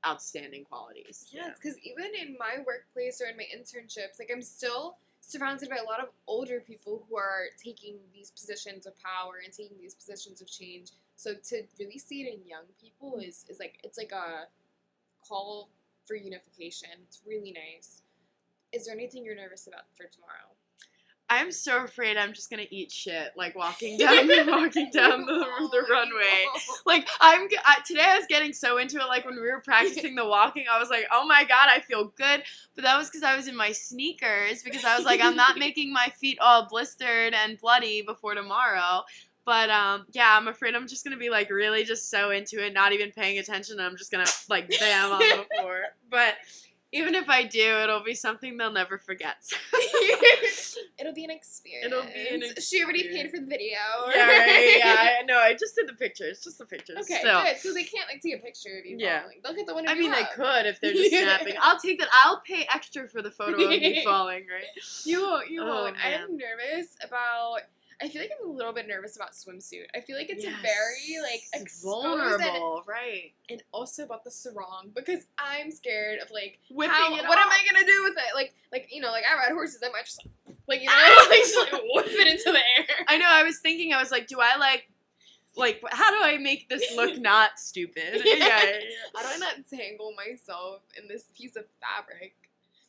outstanding 0.06 0.64
qualities. 0.64 1.28
Yes, 1.32 1.58
because 1.62 1.78
even 1.80 2.12
in 2.20 2.36
my 2.40 2.64
workplace 2.66 3.22
or 3.22 3.26
in 3.26 3.38
my 3.38 3.46
internships, 3.56 4.20
like 4.20 4.32
I'm 4.34 4.42
still 4.42 4.98
surrounded 5.20 5.70
by 5.70 5.78
a 5.78 5.84
lot 5.84 6.00
of 6.00 6.10
older 6.28 6.60
people 6.60 7.06
who 7.08 7.18
are 7.18 7.46
taking 7.64 7.98
these 8.14 8.32
positions 8.32 8.88
of 8.88 8.94
power 8.98 9.42
and 9.44 9.54
taking 9.54 9.78
these 9.80 9.94
positions 9.94 10.42
of 10.42 10.50
change. 10.50 10.90
So 11.16 11.34
to 11.50 11.64
really 11.80 12.00
see 12.00 12.24
it 12.24 12.34
in 12.34 12.48
young 12.48 12.66
people 12.82 13.20
is 13.20 13.46
is 13.50 13.60
like 13.60 13.80
it's 13.84 13.98
like 13.98 14.12
a 14.12 14.48
call 15.28 15.70
for 16.06 16.16
unification. 16.16 16.90
It's 17.04 17.22
really 17.28 17.54
nice. 17.54 18.01
Is 18.74 18.86
there 18.86 18.96
anything 18.96 19.26
you're 19.26 19.36
nervous 19.36 19.68
about 19.68 19.84
for 19.96 20.06
tomorrow? 20.06 20.52
I'm 21.32 21.54
so 21.54 21.86
afraid 21.86 22.18
I'm 22.18 22.34
just 22.34 22.50
gonna 22.50 22.66
eat 22.70 22.92
shit 22.92 23.32
like 23.38 23.56
walking 23.56 23.98
down 23.98 24.28
walking 24.48 24.90
down 24.92 25.26
the, 25.26 25.46
the 25.72 25.86
runway. 25.90 26.46
Like 26.86 27.08
I'm 27.22 27.48
I, 27.66 27.78
today 27.86 28.04
I 28.06 28.18
was 28.18 28.28
getting 28.28 28.52
so 28.52 28.78
into 28.78 28.98
it. 28.98 29.06
Like 29.08 29.26
when 29.26 29.36
we 29.36 29.50
were 29.50 29.62
practicing 29.62 30.16
the 30.16 30.26
walking, 30.26 30.66
I 30.70 30.78
was 30.78 30.90
like, 30.90 31.06
oh 31.10 31.26
my 31.26 31.46
god, 31.46 31.70
I 31.70 31.80
feel 31.80 32.12
good. 32.18 32.44
But 32.76 32.84
that 32.84 32.98
was 32.98 33.10
because 33.10 33.24
I 33.24 33.38
was 33.38 33.48
in 33.48 33.56
my 33.56 33.72
sneakers 33.72 34.62
because 34.62 34.84
I 34.84 34.98
was 34.98 35.06
like, 35.06 35.22
I'm 35.22 35.38
not 35.38 35.58
making 35.58 35.94
my 35.94 36.12
feet 36.20 36.38
all 36.42 36.68
blistered 36.70 37.34
and 37.34 37.58
bloody 37.58 38.02
before 38.02 38.36
tomorrow. 38.36 39.04
But 39.46 39.70
um, 39.70 40.08
yeah, 40.12 40.38
I'm 40.38 40.50
afraid 40.50 40.76
I'm 40.76 40.88
just 40.88 41.06
gonna 41.06 41.18
be 41.18 41.30
like 41.30 41.50
really 41.50 41.86
just 41.86 42.10
so 42.10 42.32
into 42.32 42.64
it, 42.64 42.74
not 42.74 42.92
even 42.92 43.10
paying 43.12 43.40
attention. 43.40 43.80
And 43.80 43.88
I'm 43.88 43.96
just 43.96 44.12
gonna 44.12 44.26
like 44.50 44.70
bam 44.80 45.14
on 45.14 45.20
the 45.20 45.46
floor. 45.60 45.84
But 46.10 46.36
even 46.92 47.16
if 47.16 47.30
I 47.30 47.44
do, 47.44 47.60
it'll 47.84 48.04
be 48.04 48.14
something 48.14 48.58
they'll 48.58 48.72
never 48.72 48.98
forget. 48.98 49.38
It'll 51.00 51.14
be 51.14 51.24
an 51.24 51.32
experience. 51.32 51.86
It'll 51.88 52.04
be 52.04 52.08
an 52.30 52.36
experience. 52.44 52.68
She 52.68 52.84
already 52.84 53.08
paid 53.10 53.32
for 53.32 53.40
the 53.40 53.46
video. 53.46 53.78
yeah, 54.14 54.28
right. 54.28 54.76
Yeah, 54.78 55.18
I 55.20 55.22
know. 55.26 55.38
I 55.40 55.54
just 55.54 55.76
did 55.76 55.88
the 55.88 55.94
pictures. 55.94 56.42
Just 56.44 56.60
the 56.60 56.66
pictures. 56.66 56.98
Okay, 57.02 57.20
Still. 57.20 57.42
good. 57.44 57.58
So 57.58 57.74
they 57.74 57.84
can't 57.84 58.08
like 58.08 58.22
take 58.22 58.36
a 58.36 58.38
picture 58.44 58.78
of 58.78 58.86
you 58.86 58.98
Yeah. 59.00 59.22
falling. 59.22 59.38
They'll 59.44 59.56
get 59.56 59.66
the 59.68 59.74
one 59.74 59.86
of 59.86 59.92
I 59.92 59.96
mean, 59.96 60.12
they 60.12 60.24
could 60.36 60.66
if 60.68 60.80
they're 60.80 60.94
just 60.94 61.10
snapping. 61.12 61.56
I'll 61.60 61.80
take 61.80 62.00
that. 62.00 62.10
I'll 62.14 62.42
pay 62.42 62.68
extra 62.74 63.08
for 63.08 63.22
the 63.22 63.32
photo 63.32 63.64
of 63.64 63.70
me 63.70 64.04
falling, 64.04 64.46
right? 64.52 64.66
You 65.06 65.22
won't. 65.24 65.50
You 65.50 65.64
Oh, 65.64 65.68
won't. 65.68 65.96
man. 65.98 66.22
I'm 66.30 66.38
nervous 66.38 66.96
about. 67.04 67.62
I 68.04 68.08
feel 68.10 68.22
like 68.22 68.32
I'm 68.42 68.50
a 68.50 68.52
little 68.52 68.74
bit 68.74 68.88
nervous 68.88 69.16
about 69.16 69.32
swimsuit. 69.34 69.86
I 69.96 70.02
feel 70.02 70.18
like 70.18 70.30
it's 70.30 70.44
a 70.44 70.50
Yes. 70.50 70.62
very 70.62 71.22
like 71.22 71.44
exposed 71.54 72.06
and, 72.06 72.42
vulnerable, 72.42 72.84
right? 72.88 73.34
and 73.50 73.62
also 73.72 74.04
about 74.04 74.24
the 74.24 74.32
sarong 74.32 74.92
because 74.96 75.26
I'm 75.38 75.72
scared 75.72 76.20
of 76.20 76.32
like 76.32 76.60
Whipping 76.72 76.92
how, 76.94 77.16
it 77.16 77.26
what 77.28 77.38
am. 77.38 77.50
I 77.50 77.60
gonna 77.72 77.86
do 77.86 78.04
with 78.04 78.14
it? 78.18 78.34
Like 78.36 78.54
like 78.72 78.88
you 78.92 79.02
know 79.02 79.12
like 79.12 79.24
I 79.32 79.36
ride 79.36 79.52
horses. 79.54 79.82
I 79.86 79.90
might 79.90 80.06
just 80.06 80.26
like 80.68 80.82
you 80.82 80.88
know 80.88 80.94
like 81.30 81.40
just 81.40 81.58
like 81.58 81.72
whip 81.94 82.06
it 82.08 82.28
into 82.28 82.52
the 82.52 82.60
air. 82.78 83.06
I 83.08 83.18
know. 83.18 83.28
I 83.30 83.44
was 83.44 83.60
thinking. 83.60 83.94
I 83.94 84.00
was 84.02 84.12
like, 84.12 84.28
do 84.28 84.40
I 84.40 84.58
like, 84.58 84.88
like, 85.56 85.82
how 85.92 86.12
do 86.12 86.24
I 86.24 86.38
make 86.38 86.70
this 86.70 86.84
look 86.96 87.18
not 87.20 87.60
stupid? 87.60 88.22
Yeah. 88.26 88.36
yeah, 88.36 88.64
yeah. 88.64 88.80
How 89.16 89.22
do 89.24 89.28
I 89.34 89.38
not 89.38 89.56
tangle 89.70 90.14
myself 90.16 90.82
in 91.02 91.08
this 91.08 91.26
piece 91.38 91.56
of 91.56 91.66
fabric? 91.82 92.36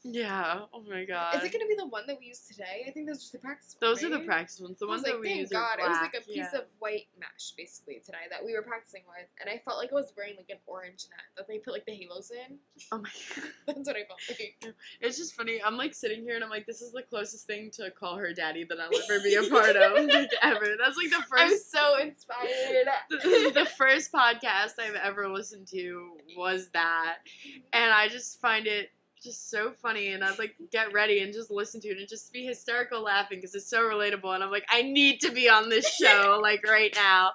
Yeah. 0.05 0.63
Oh 0.75 0.83
my 0.89 1.05
god. 1.05 1.37
Is 1.37 1.45
it 1.45 1.53
gonna 1.53 1.67
be 1.67 1.77
the 1.77 1.87
one 1.87 2.07
that 2.09 2.19
we 2.19 2.27
used 2.27 2.49
today? 2.49 2.85
I 2.89 2.91
think 2.91 3.07
those 3.07 3.29
are 3.29 3.39
the 3.39 3.41
practice. 3.41 3.77
ones, 3.81 4.01
Those 4.01 4.05
are 4.05 4.11
the 4.11 4.25
practice 4.25 4.61
ones. 4.61 4.79
The 4.81 4.89
ones 4.89 5.05
like, 5.05 5.13
that 5.13 5.21
we 5.21 5.29
thank 5.29 5.41
use 5.41 5.51
God, 5.51 5.79
are 5.79 5.87
it 5.87 5.89
was 5.89 5.99
like 5.99 6.15
a 6.19 6.25
piece 6.27 6.37
yeah. 6.53 6.59
of 6.59 6.65
white 6.81 7.07
mesh 7.21 7.53
basically 7.57 8.03
today 8.05 8.27
that 8.31 8.45
we 8.45 8.53
were 8.55 8.63
practicing 8.63 9.03
with, 9.07 9.29
and 9.41 9.49
I 9.49 9.63
felt 9.65 9.79
like 9.79 9.93
I 9.93 9.95
was 9.95 10.13
wearing 10.17 10.35
like 10.37 10.51
an 10.51 10.59
orange 10.67 11.07
net 11.11 11.23
that 11.37 11.47
they 11.47 11.59
put 11.59 11.73
like 11.73 11.87
the 11.87 11.95
halos 11.95 12.33
in. 12.33 12.59
Oh 12.91 12.99
my 12.99 13.11
god. 13.37 13.45
That's 13.67 13.87
what 13.87 13.97
I 13.97 14.05
felt 14.05 14.21
like. 14.29 14.75
It's 15.01 15.19
just 15.19 15.37
funny. 15.37 15.63
I'm 15.65 15.77
like 15.77 15.95
sitting 15.95 16.23
here 16.23 16.35
and 16.35 16.43
I'm 16.43 16.51
like, 16.51 16.67
this 16.67 16.83
is 16.83 16.91
the 16.91 17.03
closest 17.03 17.47
thing 17.47 17.71
to 17.75 17.93
call 17.93 18.17
her 18.17 18.33
daddy 18.33 18.65
that 18.65 18.79
I'll 18.81 18.91
ever 19.09 19.23
be 19.23 19.35
a 19.37 19.49
part 19.49 19.77
of, 19.77 20.05
like 20.09 20.31
ever. 20.43 20.75
That's 20.83 20.97
like 20.97 21.11
the 21.11 21.23
first. 21.31 21.33
I'm 21.33 21.57
so 21.59 21.99
inspired. 22.01 22.89
the, 23.11 23.53
the 23.55 23.67
first 23.79 24.11
podcast 24.11 24.81
I've 24.81 24.97
ever 24.97 25.29
listened 25.29 25.69
to 25.69 26.17
was 26.37 26.71
that, 26.73 27.19
and 27.73 27.93
I 27.93 28.09
just 28.09 28.41
find 28.41 28.67
it 28.67 28.91
just 29.23 29.51
so 29.51 29.71
funny. 29.71 30.09
And 30.09 30.23
I'd 30.25 30.39
like 30.39 30.55
get 30.71 30.93
ready 30.93 31.21
and 31.21 31.33
just 31.33 31.51
listen 31.51 31.81
to 31.83 31.89
it 31.89 31.99
and 31.99 32.09
just 32.09 32.33
be 32.33 32.45
hysterical 32.45 33.03
laughing 33.03 33.39
because 33.39 33.55
it's 33.55 33.69
so 33.69 33.81
relatable. 33.83 34.35
And 34.35 34.43
I'm 34.43 34.51
like, 34.51 34.67
I 34.71 34.83
need 34.83 35.21
to 35.21 35.31
be 35.31 35.49
on 35.49 35.69
this 35.69 35.89
show 35.89 36.39
like 36.43 36.67
right 36.67 36.93
now. 36.95 37.33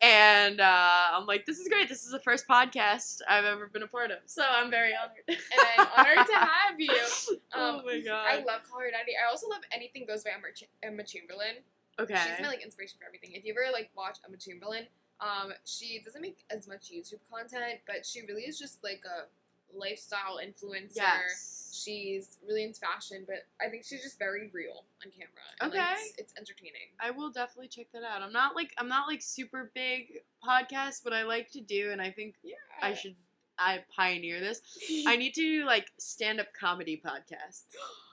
And 0.00 0.60
uh, 0.60 1.10
I'm 1.14 1.26
like, 1.26 1.46
this 1.46 1.58
is 1.60 1.68
great. 1.68 1.88
This 1.88 2.04
is 2.04 2.10
the 2.10 2.18
first 2.18 2.48
podcast 2.48 3.20
I've 3.28 3.44
ever 3.44 3.68
been 3.68 3.84
a 3.84 3.86
part 3.86 4.10
of, 4.10 4.18
so 4.26 4.42
I'm 4.48 4.68
very 4.68 4.90
honored. 5.00 5.22
and 5.28 5.38
I'm 5.78 5.86
honored 5.96 6.26
to 6.26 6.34
have 6.36 6.78
you. 6.78 6.90
Um, 6.90 7.36
oh 7.54 7.82
my 7.86 8.00
god. 8.00 8.26
I 8.28 8.36
love 8.38 8.62
Call 8.68 8.80
Her 8.80 8.90
Daddy. 8.90 9.12
I 9.16 9.30
also 9.30 9.48
love 9.48 9.60
anything 9.72 10.04
goes 10.06 10.24
by 10.24 10.30
Emma, 10.30 10.48
Ch- 10.54 10.68
Emma 10.82 11.04
Chamberlain. 11.04 11.54
okay. 12.00 12.16
She's 12.16 12.40
my 12.42 12.48
like 12.48 12.64
inspiration 12.64 12.96
for 12.98 13.06
everything. 13.06 13.30
If 13.34 13.44
you 13.44 13.54
ever 13.56 13.72
like 13.72 13.90
watch 13.96 14.18
Emma 14.26 14.36
Chamberlain, 14.38 14.86
um, 15.20 15.52
she 15.64 16.02
doesn't 16.04 16.20
make 16.20 16.38
as 16.50 16.66
much 16.66 16.90
YouTube 16.90 17.20
content, 17.30 17.78
but 17.86 18.04
she 18.04 18.22
really 18.22 18.42
is 18.42 18.58
just 18.58 18.82
like 18.82 19.02
a 19.06 19.26
lifestyle 19.74 20.38
influencer. 20.44 20.96
yes. 20.96 21.58
She's 21.74 22.36
really 22.46 22.64
into 22.64 22.80
fashion, 22.80 23.24
but 23.26 23.46
I 23.60 23.68
think 23.70 23.84
she's 23.84 24.02
just 24.02 24.18
very 24.18 24.50
real 24.52 24.84
on 25.04 25.10
camera. 25.10 25.30
and, 25.60 25.72
like, 25.72 25.80
Okay. 25.80 25.92
it's, 26.02 26.14
it's 26.18 26.34
entertaining. 26.38 26.90
I 27.00 27.10
will 27.10 27.30
definitely 27.30 27.68
check 27.68 27.86
that 27.92 28.02
out. 28.04 28.20
I'm 28.22 28.32
not 28.32 28.54
like 28.54 28.72
I'm 28.78 28.88
not 28.88 29.08
like 29.08 29.22
super 29.22 29.70
big 29.74 30.20
podcast, 30.46 31.02
but 31.02 31.12
I 31.12 31.22
like 31.24 31.50
to 31.52 31.60
do, 31.60 31.90
and 31.90 32.00
I 32.00 32.10
think 32.10 32.34
Yeah. 32.42 32.56
I 32.80 32.94
should 32.94 33.16
I 33.58 33.84
pioneer 33.94 34.40
this. 34.40 34.60
I 35.06 35.16
need 35.16 35.34
to 35.34 35.40
do 35.40 35.64
like 35.66 35.86
stand 35.98 36.40
up 36.40 36.48
comedy 36.58 37.00
podcasts. 37.04 37.64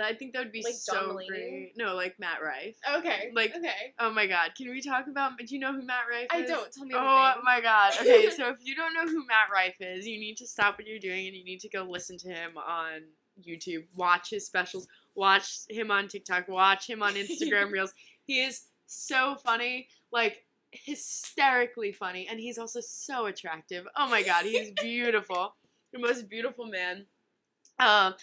I 0.00 0.14
think 0.14 0.32
that 0.32 0.40
would 0.40 0.52
be 0.52 0.62
Like 0.62 0.74
so 0.74 1.18
great. 1.28 1.72
No, 1.76 1.94
like 1.94 2.18
Matt 2.18 2.38
Rife. 2.42 2.76
okay. 2.98 3.30
Like- 3.34 3.54
okay. 3.56 3.94
Oh 3.98 4.10
my 4.10 4.26
god, 4.26 4.52
can 4.56 4.70
we 4.70 4.80
talk 4.80 5.06
about? 5.08 5.38
Do 5.38 5.44
you 5.48 5.58
know 5.60 5.72
who 5.72 5.82
Matt 5.82 6.04
Rife 6.10 6.28
is? 6.34 6.50
I 6.50 6.54
don't. 6.54 6.72
Tell 6.72 6.84
me 6.84 6.94
Oh 6.96 7.26
everything. 7.30 7.42
my 7.44 7.60
god. 7.60 7.92
Okay, 8.00 8.30
so 8.36 8.48
if 8.50 8.56
you 8.62 8.74
don't 8.74 8.94
know 8.94 9.06
who 9.06 9.26
Matt 9.26 9.48
Rife 9.52 9.76
is, 9.80 10.06
you 10.06 10.18
need 10.18 10.36
to 10.38 10.46
stop 10.46 10.78
what 10.78 10.86
you're 10.86 10.98
doing 10.98 11.26
and 11.26 11.36
you 11.36 11.44
need 11.44 11.60
to 11.60 11.68
go 11.68 11.82
listen 11.84 12.16
to 12.18 12.28
him 12.28 12.56
on 12.56 13.02
YouTube. 13.46 13.84
Watch 13.94 14.30
his 14.30 14.46
specials. 14.46 14.86
Watch 15.14 15.60
him 15.68 15.90
on 15.90 16.08
TikTok. 16.08 16.48
Watch 16.48 16.88
him 16.88 17.02
on 17.02 17.14
Instagram 17.14 17.70
Reels. 17.72 17.92
He 18.26 18.42
is 18.44 18.62
so 18.86 19.36
funny, 19.36 19.88
like 20.12 20.44
hysterically 20.72 21.92
funny, 21.92 22.26
and 22.28 22.38
he's 22.40 22.58
also 22.58 22.80
so 22.80 23.26
attractive. 23.26 23.86
Oh 23.96 24.08
my 24.08 24.22
god, 24.22 24.44
he's 24.44 24.70
beautiful. 24.72 25.54
the 25.92 25.98
most 25.98 26.28
beautiful 26.28 26.66
man. 26.66 27.06
Um, 27.78 28.14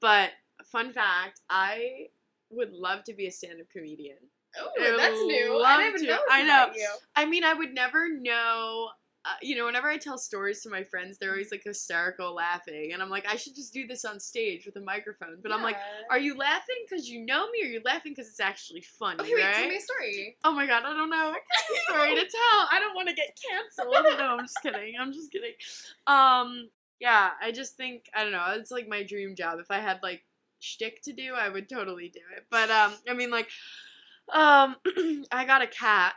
but 0.00 0.30
fun 0.64 0.92
fact, 0.92 1.40
I 1.48 2.06
would 2.50 2.72
love 2.72 3.04
to 3.04 3.14
be 3.14 3.26
a 3.26 3.30
stand-up 3.30 3.68
comedian. 3.70 4.16
Oh, 4.58 4.68
I 4.80 4.96
that's 4.96 5.20
new. 5.22 5.62
I 5.64 5.76
didn't 5.76 6.02
even 6.02 6.08
know. 6.08 6.20
I 6.30 6.42
know. 6.42 6.72
I 7.14 7.24
mean, 7.24 7.44
I 7.44 7.54
would 7.54 7.72
never 7.72 8.08
know. 8.08 8.88
Uh, 9.22 9.34
you 9.42 9.54
know, 9.54 9.66
whenever 9.66 9.86
I 9.86 9.98
tell 9.98 10.16
stories 10.16 10.62
to 10.62 10.70
my 10.70 10.82
friends, 10.82 11.18
they're 11.18 11.32
always 11.32 11.50
like 11.50 11.62
hysterical 11.62 12.34
laughing, 12.34 12.92
and 12.94 13.02
I'm 13.02 13.10
like, 13.10 13.26
I 13.28 13.36
should 13.36 13.54
just 13.54 13.72
do 13.72 13.86
this 13.86 14.06
on 14.06 14.18
stage 14.18 14.64
with 14.64 14.76
a 14.76 14.80
microphone. 14.80 15.36
But 15.42 15.52
I'm 15.52 15.62
like, 15.62 15.76
are 16.10 16.18
you 16.18 16.36
laughing 16.38 16.76
because 16.88 17.06
you 17.06 17.24
know 17.26 17.50
me, 17.50 17.62
or 17.62 17.66
are 17.66 17.68
you 17.68 17.82
laughing 17.84 18.12
because 18.12 18.28
it's 18.28 18.40
actually 18.40 18.80
funny? 18.80 19.20
Okay, 19.20 19.34
wait. 19.34 19.44
right? 19.44 19.54
Tell 19.56 19.68
me 19.68 19.76
a 19.76 19.80
story. 19.80 20.36
Oh 20.42 20.52
my 20.52 20.66
god, 20.66 20.84
I 20.84 20.94
don't 20.94 21.10
know. 21.10 21.34
Sorry 21.90 22.14
to 22.14 22.22
tell. 22.22 22.68
I 22.72 22.78
don't 22.80 22.94
want 22.94 23.08
to 23.08 23.14
get 23.14 23.38
canceled. 23.48 23.94
No, 24.18 24.36
I'm 24.38 24.44
just 24.46 24.58
kidding. 24.62 24.94
I'm 24.98 25.12
just 25.12 25.30
kidding. 25.30 25.52
Um, 26.06 26.70
yeah, 26.98 27.30
I 27.42 27.52
just 27.52 27.76
think 27.76 28.06
I 28.14 28.22
don't 28.22 28.32
know. 28.32 28.44
It's 28.56 28.70
like 28.70 28.88
my 28.88 29.02
dream 29.02 29.36
job. 29.36 29.58
If 29.60 29.70
I 29.70 29.80
had 29.80 30.00
like 30.02 30.22
shtick 30.60 31.02
to 31.02 31.12
do, 31.12 31.34
I 31.34 31.48
would 31.48 31.68
totally 31.68 32.08
do 32.08 32.20
it. 32.36 32.46
But 32.50 32.70
um, 32.70 32.92
I 33.08 33.14
mean, 33.14 33.30
like, 33.30 33.48
um, 34.32 34.76
I 35.32 35.44
got 35.44 35.62
a 35.62 35.66
cat, 35.66 36.14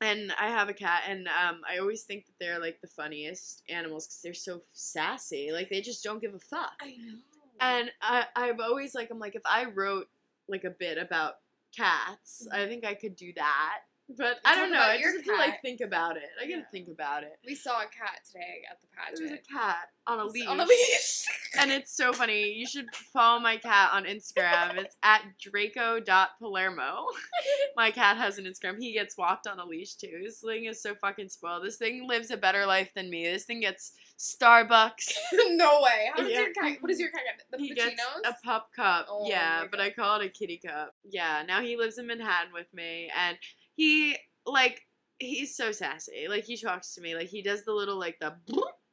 and 0.00 0.32
I 0.40 0.48
have 0.48 0.68
a 0.68 0.74
cat, 0.74 1.02
and 1.08 1.28
um, 1.28 1.60
I 1.68 1.78
always 1.78 2.02
think 2.02 2.26
that 2.26 2.32
they're 2.40 2.58
like 2.58 2.80
the 2.80 2.88
funniest 2.88 3.62
animals 3.68 4.06
because 4.06 4.22
they're 4.22 4.34
so 4.34 4.62
sassy. 4.72 5.50
Like 5.52 5.70
they 5.70 5.80
just 5.80 6.02
don't 6.02 6.20
give 6.20 6.34
a 6.34 6.38
fuck. 6.38 6.72
I 6.80 6.96
know. 6.96 7.18
And 7.60 7.90
I, 8.02 8.24
I've 8.34 8.60
always 8.60 8.94
like 8.94 9.10
I'm 9.10 9.20
like 9.20 9.36
if 9.36 9.42
I 9.46 9.66
wrote 9.66 10.08
like 10.48 10.64
a 10.64 10.70
bit 10.70 10.98
about 10.98 11.34
cats, 11.76 12.46
I 12.52 12.66
think 12.66 12.84
I 12.84 12.94
could 12.94 13.16
do 13.16 13.32
that. 13.36 13.80
But 14.18 14.36
I 14.44 14.54
don't 14.54 14.70
know. 14.70 14.80
I 14.80 14.98
just 15.00 15.16
have 15.16 15.24
to 15.24 15.32
like 15.36 15.62
think 15.62 15.80
about 15.80 16.16
it. 16.16 16.28
I 16.38 16.44
gotta 16.44 16.58
Yeah. 16.58 16.64
think 16.70 16.88
about 16.88 17.22
it. 17.24 17.38
we 17.46 17.54
saw 17.54 17.78
a 17.80 17.84
cat 17.86 18.20
today 18.30 18.62
at 18.70 18.78
the 18.80 18.86
There's 19.18 19.32
a 19.32 19.38
cat 19.38 19.88
on 20.06 20.18
a 20.20 20.24
leash. 20.26 20.46
On 20.46 20.60
a 20.60 20.64
leash. 20.64 21.24
And 21.56 21.70
it's 21.70 21.94
so 21.96 22.12
funny. 22.12 22.52
You 22.52 22.66
should 22.66 22.86
follow 23.12 23.38
my 23.38 23.56
cat 23.56 23.90
on 23.92 24.04
Instagram. 24.04 24.76
It's 24.76 24.96
at 25.04 25.22
Draco.palermo. 25.40 27.06
My 27.76 27.90
cat 27.92 28.16
has 28.16 28.38
an 28.38 28.44
Instagram. 28.44 28.78
He 28.80 28.92
gets 28.92 29.16
walked 29.16 29.46
on 29.46 29.60
a 29.60 29.64
leash 29.64 29.94
too. 29.94 30.20
This 30.24 30.40
thing 30.40 30.64
is 30.64 30.82
so 30.82 30.94
fucking 30.96 31.28
spoiled. 31.28 31.64
This 31.64 31.76
thing 31.76 32.08
lives 32.08 32.30
a 32.32 32.36
better 32.36 32.66
life 32.66 32.90
than 32.94 33.08
me. 33.08 33.24
This 33.24 33.44
thing 33.44 33.60
gets 33.60 33.92
Starbucks. 34.18 35.12
no 35.50 35.80
way. 35.82 36.10
How 36.12 36.22
does 36.22 36.30
Yeah. 36.32 36.40
your 36.40 36.52
cat? 36.52 36.76
What 36.82 36.88
does 36.88 37.00
your 37.00 37.10
cat 37.10 37.20
get? 37.24 37.44
The 37.50 37.58
he 37.58 37.72
gets 37.74 38.00
a 38.24 38.34
pup 38.44 38.70
cup. 38.74 39.06
Oh 39.08 39.28
yeah, 39.28 39.64
but 39.70 39.80
I 39.80 39.90
call 39.90 40.20
it 40.20 40.26
a 40.26 40.28
kitty 40.28 40.58
cup. 40.64 40.94
Yeah, 41.04 41.42
now 41.46 41.60
he 41.62 41.76
lives 41.76 41.98
in 41.98 42.06
Manhattan 42.06 42.52
with 42.52 42.72
me, 42.74 43.10
and 43.16 43.38
he 43.74 44.16
like 44.46 44.80
he's 45.18 45.56
so 45.56 45.72
sassy. 45.72 46.26
Like 46.28 46.44
he 46.44 46.56
talks 46.56 46.94
to 46.94 47.00
me, 47.00 47.14
like 47.14 47.28
he 47.28 47.42
does 47.42 47.64
the 47.64 47.72
little 47.72 47.98
like 47.98 48.18
the 48.20 48.34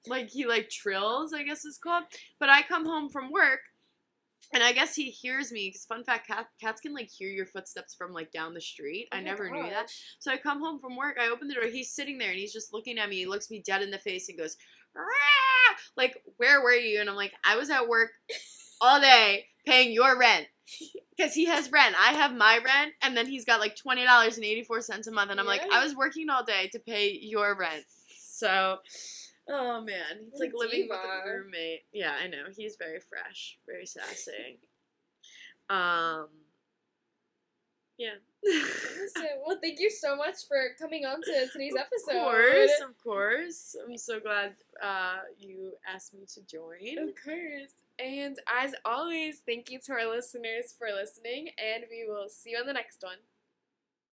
like 0.07 0.29
he 0.29 0.45
like 0.45 0.69
trills, 0.69 1.33
I 1.33 1.43
guess 1.43 1.65
it's 1.65 1.77
called. 1.77 2.03
But 2.39 2.49
I 2.49 2.61
come 2.63 2.85
home 2.85 3.09
from 3.09 3.31
work. 3.31 3.59
and 4.53 4.63
I 4.63 4.71
guess 4.73 4.95
he 4.95 5.11
hears 5.11 5.51
me. 5.51 5.71
Cause 5.71 5.85
fun 5.85 6.03
fact, 6.03 6.27
cat, 6.27 6.47
cats 6.59 6.81
can 6.81 6.93
like 6.93 7.09
hear 7.09 7.29
your 7.29 7.45
footsteps 7.45 7.93
from 7.95 8.11
like 8.11 8.31
down 8.31 8.53
the 8.53 8.61
street. 8.61 9.07
Oh 9.13 9.17
I 9.17 9.21
never 9.21 9.49
knew 9.49 9.69
that. 9.69 9.89
So 10.19 10.31
I 10.31 10.37
come 10.37 10.59
home 10.59 10.79
from 10.79 10.97
work. 10.97 11.17
I 11.19 11.29
open 11.29 11.47
the 11.47 11.53
door. 11.53 11.65
He's 11.65 11.93
sitting 11.93 12.17
there 12.17 12.31
and 12.31 12.39
he's 12.39 12.53
just 12.53 12.73
looking 12.73 12.97
at 12.97 13.09
me. 13.09 13.17
He 13.17 13.25
looks 13.27 13.49
me 13.51 13.61
dead 13.65 13.81
in 13.81 13.91
the 13.91 13.97
face 13.97 14.27
and 14.29 14.37
goes, 14.37 14.57
"Rah!" 14.95 15.75
like, 15.95 16.17
where 16.37 16.61
were 16.61 16.73
you? 16.73 16.99
And 16.99 17.09
I'm 17.09 17.15
like, 17.15 17.33
I 17.45 17.55
was 17.55 17.69
at 17.69 17.87
work 17.87 18.09
all 18.81 18.99
day 18.99 19.45
paying 19.65 19.93
your 19.93 20.17
rent. 20.17 20.47
Because 21.17 21.33
he 21.33 21.45
has 21.45 21.71
rent. 21.71 21.95
I 21.99 22.13
have 22.13 22.33
my 22.33 22.59
rent. 22.63 22.93
And 23.03 23.15
then 23.15 23.27
he's 23.27 23.45
got 23.45 23.59
like 23.59 23.75
$20.84 23.75 25.07
a 25.07 25.11
month. 25.11 25.29
And 25.29 25.39
I'm 25.39 25.45
like, 25.45 25.61
I 25.71 25.83
was 25.83 25.95
working 25.95 26.29
all 26.29 26.43
day 26.43 26.69
to 26.71 26.79
pay 26.79 27.11
your 27.21 27.55
rent. 27.55 27.83
So, 28.17 28.77
oh 29.47 29.81
man. 29.81 30.29
It's 30.31 30.39
like 30.39 30.51
living 30.55 30.87
with 30.89 30.97
a 30.97 31.29
roommate. 31.29 31.81
Yeah, 31.93 32.13
I 32.19 32.27
know. 32.27 32.45
He's 32.55 32.75
very 32.77 32.99
fresh, 32.99 33.59
very 33.67 33.85
sassy. 33.85 34.59
Um, 35.69 36.27
yeah. 37.97 38.15
Awesome. 38.43 39.23
Well, 39.45 39.59
thank 39.61 39.79
you 39.79 39.91
so 39.91 40.15
much 40.15 40.47
for 40.47 40.57
coming 40.79 41.05
on 41.05 41.21
to 41.21 41.47
today's 41.51 41.75
episode. 41.77 42.17
Of 42.17 42.23
course, 42.23 42.71
of 42.89 43.03
course. 43.03 43.75
I'm 43.87 43.97
so 43.97 44.19
glad 44.19 44.55
uh, 44.83 45.19
you 45.37 45.73
asked 45.87 46.13
me 46.15 46.21
to 46.33 46.41
join. 46.45 46.97
Of 46.97 47.13
course. 47.23 47.73
And 47.99 48.37
as 48.47 48.73
always, 48.83 49.39
thank 49.45 49.69
you 49.69 49.79
to 49.85 49.93
our 49.93 50.07
listeners 50.09 50.73
for 50.77 50.87
listening, 50.91 51.49
and 51.57 51.85
we 51.89 52.05
will 52.07 52.27
see 52.29 52.51
you 52.51 52.57
on 52.57 52.65
the 52.65 52.73
next 52.73 53.01
one. 53.01 53.17